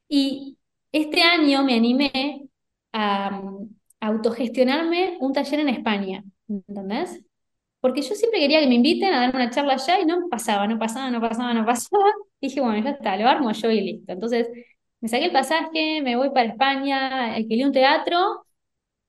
[0.09, 0.57] Y
[0.91, 2.43] este año me animé
[2.93, 3.41] a,
[4.01, 7.23] autogestionarme un taller en España, ¿entendés?
[7.79, 10.67] Porque yo siempre quería que me inviten a dar una charla allá y no pasaba,
[10.67, 12.05] no pasaba, no pasaba, no pasaba.
[12.39, 14.11] Y dije, bueno, ya está, lo armo yo y listo.
[14.13, 14.47] Entonces
[15.01, 18.45] me saqué el pasaje, me voy para España, alquilé un teatro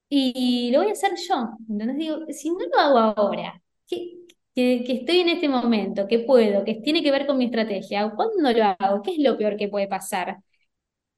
[0.09, 1.51] y lo voy a hacer yo.
[1.69, 6.65] Entonces digo, si no lo hago ahora, que, que, estoy en este momento, que puedo,
[6.65, 9.03] que tiene que ver con mi estrategia, ¿cuándo lo hago?
[9.03, 10.39] ¿Qué es lo peor que puede pasar?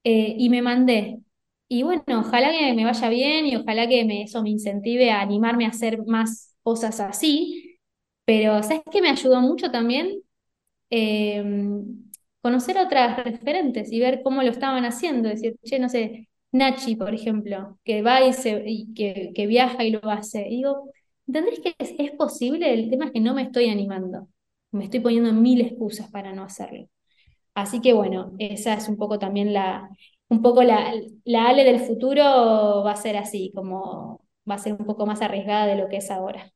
[0.04, 1.20] Eh, y me mandé.
[1.68, 5.20] Y bueno, ojalá que me vaya bien y ojalá que me, eso me incentive a
[5.22, 7.78] animarme a hacer más cosas así.
[8.24, 10.22] Pero, ¿sabes qué me ayudó mucho también?
[10.90, 12.03] Em,
[12.44, 15.30] conocer otras referentes y ver cómo lo estaban haciendo.
[15.30, 18.62] Decir, che, no sé, Nachi, por ejemplo, que va y, se,
[18.94, 20.46] que, que, viaja y lo hace.
[20.48, 20.90] Y digo,
[21.26, 22.74] ¿entendés que es, es posible?
[22.74, 24.28] El tema es que no me estoy animando.
[24.72, 26.86] Me estoy poniendo mil excusas para no hacerlo.
[27.54, 29.88] Así que bueno, esa es un poco también la,
[30.28, 30.92] un poco la,
[31.24, 35.22] la Ale del futuro va a ser así, como va a ser un poco más
[35.22, 36.52] arriesgada de lo que es ahora.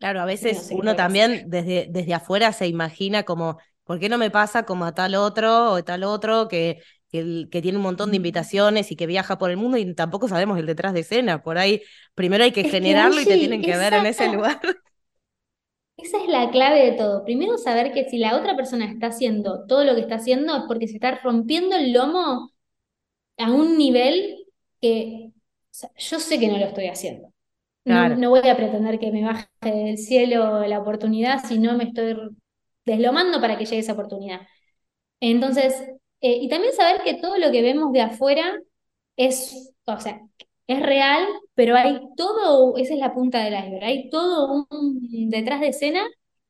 [0.00, 4.30] Claro, a veces uno también desde, desde afuera se imagina como, ¿por qué no me
[4.30, 6.80] pasa como a tal otro o tal otro que,
[7.10, 10.28] que, que, tiene un montón de invitaciones y que viaja por el mundo y tampoco
[10.28, 11.42] sabemos el detrás de escena?
[11.42, 11.82] Por ahí,
[12.14, 14.60] primero hay que generarlo y te tienen que ver en ese lugar.
[15.96, 17.24] Esa es la clave de todo.
[17.24, 20.62] Primero saber que si la otra persona está haciendo todo lo que está haciendo es
[20.66, 22.50] porque se está rompiendo el lomo
[23.38, 24.44] a un nivel
[24.80, 25.30] que
[25.96, 27.32] yo sé que no lo estoy haciendo.
[27.84, 32.16] No, voy a pretender que me baje del cielo la oportunidad si no me estoy
[32.84, 34.40] deslomando para que llegue esa oportunidad.
[35.20, 35.74] Entonces,
[36.20, 38.60] eh, y también saber que todo lo que vemos de afuera
[39.16, 40.20] es, o sea,
[40.66, 44.98] es real, pero hay todo, esa es la punta del iceberg, hay todo un
[45.30, 46.06] detrás de escena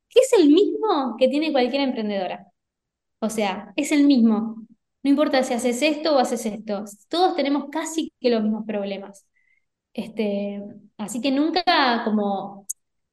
[0.09, 2.47] que es el mismo que tiene cualquier emprendedora.
[3.20, 4.56] O sea, es el mismo.
[5.02, 9.27] No importa si haces esto o haces esto, todos tenemos casi que los mismos problemas.
[9.94, 10.62] Este,
[10.98, 12.66] así que nunca como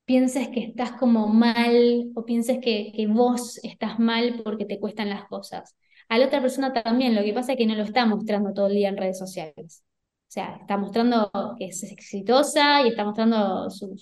[0.06, 5.10] pienses que estás como mal o pienses que, que vos estás mal porque te cuestan
[5.10, 5.76] las cosas.
[6.10, 8.68] A la otra persona también, lo que pasa es que no lo está mostrando todo
[8.68, 9.84] el día en redes sociales.
[10.32, 13.98] O sea, está mostrando que es exitosa y está mostrando su,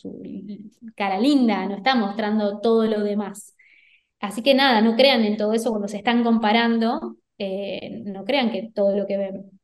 [0.95, 3.55] cara linda, no está mostrando todo lo demás.
[4.19, 8.51] Así que nada, no crean en todo eso cuando se están comparando, eh, no crean
[8.51, 9.59] que todo lo que ven.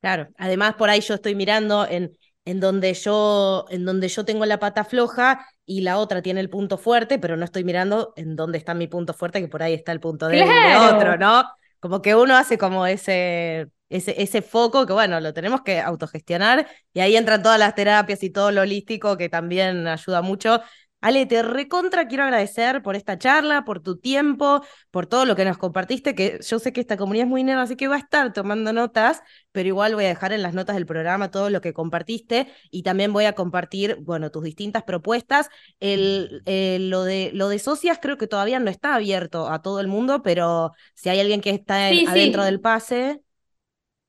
[0.00, 2.12] Claro, además por ahí yo estoy mirando en,
[2.44, 6.50] en, donde yo, en donde yo tengo la pata floja y la otra tiene el
[6.50, 9.74] punto fuerte, pero no estoy mirando en dónde está mi punto fuerte, que por ahí
[9.74, 11.44] está el punto débil de otro, ¿no?
[11.78, 16.68] Como que uno hace como ese ese, ese foco que, bueno, lo tenemos que autogestionar
[16.94, 20.62] y ahí entran todas las terapias y todo lo holístico que también ayuda mucho.
[21.00, 25.44] Ale, te recontra quiero agradecer por esta charla, por tu tiempo, por todo lo que
[25.44, 27.98] nos compartiste, que yo sé que esta comunidad es muy nueva, así que va a
[27.98, 29.22] estar tomando notas,
[29.52, 32.82] pero igual voy a dejar en las notas del programa todo lo que compartiste y
[32.82, 35.48] también voy a compartir, bueno, tus distintas propuestas.
[35.80, 36.42] El,
[36.90, 40.22] lo, de, lo de socias creo que todavía no está abierto a todo el mundo,
[40.22, 43.22] pero si hay alguien que está adentro del pase.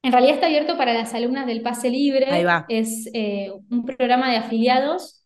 [0.03, 2.27] En realidad está abierto para las alumnas del Pase Libre.
[2.69, 5.20] Es eh, un programa de afiliados.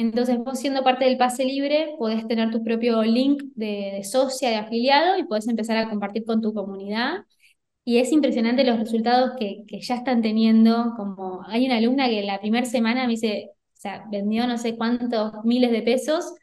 [0.00, 4.56] Entonces, vos siendo parte del Pase Libre, podés tener tu propio link de, socia, de
[4.56, 7.24] afiliado, y podés empezar a compartir con tu comunidad.
[7.84, 10.94] Y es impresionante los resultados que, que ya están teniendo.
[10.96, 14.76] Como hay una alumna que la primera semana me dice, o sea, vendió no sé
[14.76, 16.34] cuántos miles de pesos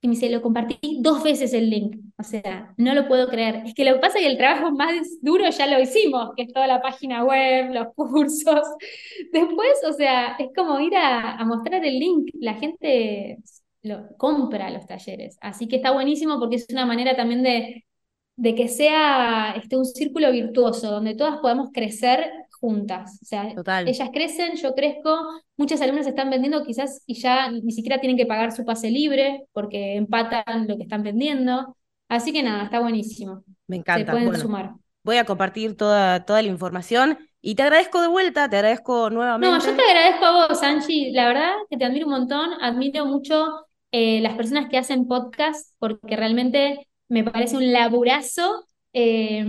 [0.00, 1.96] y me dice, lo compartí dos veces el link.
[2.22, 3.62] O sea, no lo puedo creer.
[3.66, 6.44] Es que lo que pasa es que el trabajo más duro ya lo hicimos, que
[6.44, 8.60] es toda la página web, los cursos.
[9.32, 12.30] Después, o sea, es como ir a, mostrar el link.
[12.34, 13.38] La gente
[13.82, 15.36] lo compra los talleres.
[15.40, 17.84] Así que está buenísimo porque es una manera también de,
[18.36, 22.30] de que sea este, un círculo virtuoso, donde todas podamos crecer
[22.62, 23.18] juntas.
[23.20, 23.52] O sea,
[23.84, 25.18] ellas crecen, yo crezco,
[25.56, 29.46] muchas alumnas están vendiendo quizás y ya ni siquiera tienen que pagar su pase libre
[29.52, 31.76] porque empatan lo que están vendiendo.
[32.12, 33.42] Así que nada, está buenísimo.
[33.66, 34.12] Me encanta.
[34.12, 34.74] Se pueden sumar.
[35.02, 39.56] Voy a compartir toda, toda la información Y te agradezco de vuelta, te agradezco nuevamente.
[39.56, 41.10] No, yo te agradezco a vos, Angie.
[41.12, 45.74] La verdad que te admiro un montón, admiro mucho eh, las personas que hacen podcast,
[45.78, 49.42] porque realmente me parece un laburazo eh,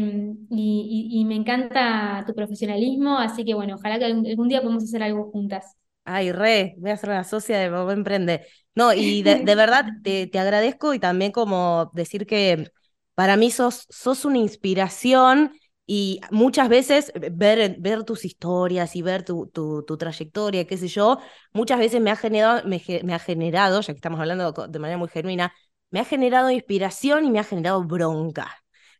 [0.49, 5.31] y, me encanta tu profesionalismo, así que bueno, ojalá que algún, día podamos hacer algo
[5.31, 5.76] juntas.
[6.05, 8.45] Ay, re, voy a ser una socia de Bobo Emprende.
[8.75, 12.71] No, y de, verdad te, te, agradezco y también como decir que
[13.15, 15.53] para mí sos, sos una inspiración
[15.85, 21.19] y muchas veces ver, ver tus historias y ver tu, tu, trayectoria, qué sé yo,
[21.51, 24.97] muchas veces me ha, generado, me, me, ha generado, ya que estamos hablando de manera
[24.97, 25.53] muy genuina,
[25.91, 28.49] me ha generado inspiración y me ha generado bronca.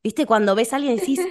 [0.04, 0.26] ¿Viste?
[0.26, 1.22] Cuando ves a alguien y decís,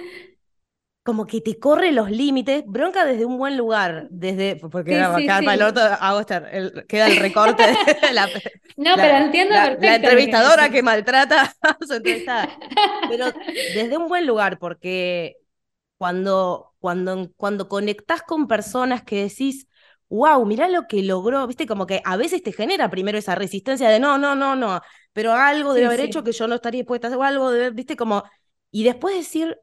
[1.03, 5.53] como que te corre los límites, bronca desde un buen lugar, desde, porque acá para
[5.53, 7.75] el otro hago este, queda el recorte de
[8.13, 8.27] la,
[8.77, 12.57] No, pero entiendo la, la entrevistadora que, maltrata a su entrevistada.
[13.09, 13.25] Pero
[13.73, 15.35] desde un buen lugar, porque
[15.97, 19.67] cuando, cuando, cuando conectás con personas que decís,
[20.07, 23.89] wow, mirá lo que logró, viste, como que a veces te genera primero esa resistencia
[23.89, 24.81] de no, no, no, no,
[25.11, 27.71] pero algo debe haber hecho que yo no estaría dispuesta a hacer, o algo de,
[27.71, 28.23] viste, como,
[28.71, 29.57] y después decir,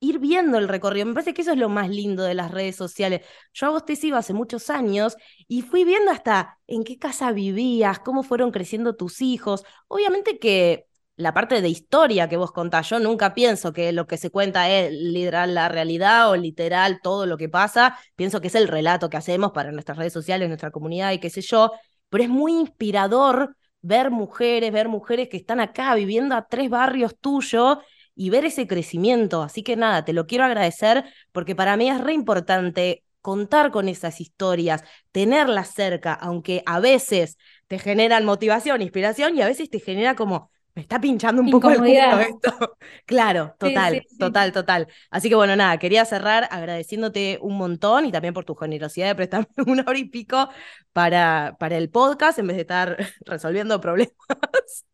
[0.00, 1.06] ir viendo el recorrido.
[1.06, 3.20] Me parece que eso es lo más lindo de las redes sociales.
[3.52, 5.16] Yo a vos te sigo hace muchos años
[5.46, 9.64] y fui viendo hasta en qué casa vivías, cómo fueron creciendo tus hijos.
[9.88, 10.86] Obviamente que
[11.20, 12.88] la parte de historia que vos contás.
[12.88, 17.26] Yo nunca pienso que lo que se cuenta es literal la realidad o literal todo
[17.26, 17.98] lo que pasa.
[18.16, 21.30] Pienso que es el relato que hacemos para nuestras redes sociales, nuestra comunidad y qué
[21.30, 21.72] sé yo.
[22.08, 27.16] Pero es muy inspirador ver mujeres, ver mujeres que están acá viviendo a tres barrios
[27.18, 27.78] tuyos
[28.20, 29.42] y ver ese crecimiento.
[29.42, 33.88] Así que nada, te lo quiero agradecer porque para mí es re importante contar con
[33.88, 39.80] esas historias, tenerlas cerca, aunque a veces te generan motivación, inspiración y a veces te
[39.80, 42.76] genera como me está pinchando un poco el culo esto.
[43.06, 44.86] claro, total, total, total.
[45.10, 49.14] Así que bueno, nada, quería cerrar agradeciéndote un montón y también por tu generosidad de
[49.14, 50.50] prestarme una hora y pico
[50.92, 54.84] para, para el podcast en vez de estar resolviendo problemas.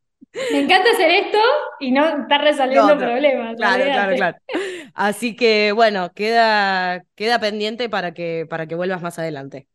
[0.53, 1.39] Me encanta hacer esto
[1.81, 3.57] y no estar resolviendo problemas.
[3.57, 4.39] Claro, claro, claro.
[4.95, 9.67] Así que bueno, queda, queda pendiente para que, para que vuelvas más adelante.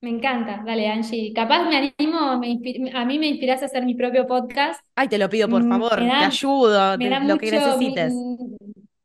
[0.00, 1.32] Me encanta, dale Angie.
[1.34, 4.80] Capaz me animo, a mí me inspiras a hacer mi propio podcast.
[4.94, 8.14] Ay, te lo pido por mm, favor, te ayudo, lo que necesites.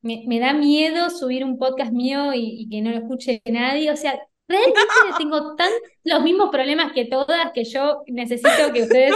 [0.01, 3.89] Me, da miedo subir un podcast mío y, que no lo escuche nadie.
[3.89, 4.79] O sea, realmente
[5.17, 5.71] tengo tan
[6.03, 9.15] los mismos problemas que todas que yo necesito que ustedes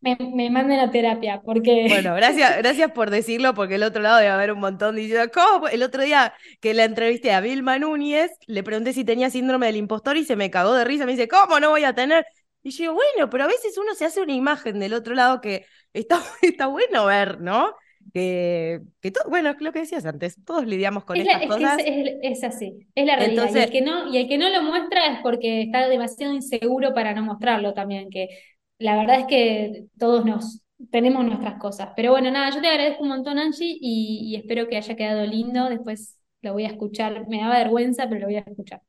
[0.00, 1.86] me, me, manden a terapia, porque...
[1.88, 5.68] Bueno, gracias, gracias por decirlo, porque el otro lado debe haber un montón diciendo, ¿cómo?
[5.68, 9.76] El otro día que la entrevisté a Vilma Núñez, le pregunté si tenía síndrome del
[9.76, 12.24] impostor y se me cagó de risa, me dice, ¿cómo no voy a tener?
[12.62, 15.64] Y yo, bueno, pero a veces uno se hace una imagen del otro lado que
[15.92, 17.74] está, está bueno ver, ¿no?
[18.14, 21.78] Que, que todo, bueno, lo que decías antes, todos lidiamos con estas cosas.
[21.84, 23.50] Es, así, es la realidad.
[23.54, 26.94] y, el que no, y el que no lo muestra es porque está demasiado inseguro
[26.94, 28.28] para no mostrarlo también, que
[28.78, 31.90] la verdad es que todos nos tenemos nuestras cosas.
[31.96, 35.68] Pero bueno, nada, yo te agradezco un montón, Angie, y, espero que haya quedado lindo.
[35.68, 37.26] Después lo voy a escuchar.
[37.28, 38.82] Me daba vergüenza, pero lo voy a escuchar.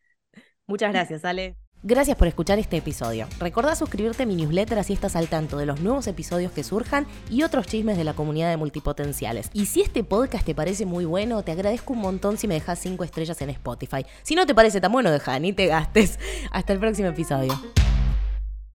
[0.67, 1.55] Muchas gracias, Ale.
[1.81, 3.25] Gracias por escuchar este episodio.
[3.39, 7.07] Recordá suscribirte a mi newsletter así estás al tanto de los nuevos episodios que surjan
[7.29, 9.49] y otros chismes de la comunidad de multipotenciales.
[9.53, 12.79] Y si este podcast te parece muy bueno, te agradezco un montón si me dejas
[12.79, 14.05] 5 estrellas en Spotify.
[14.23, 16.19] Si no te parece tan bueno, deja, ni te gastes.
[16.51, 17.53] Hasta el próximo episodio.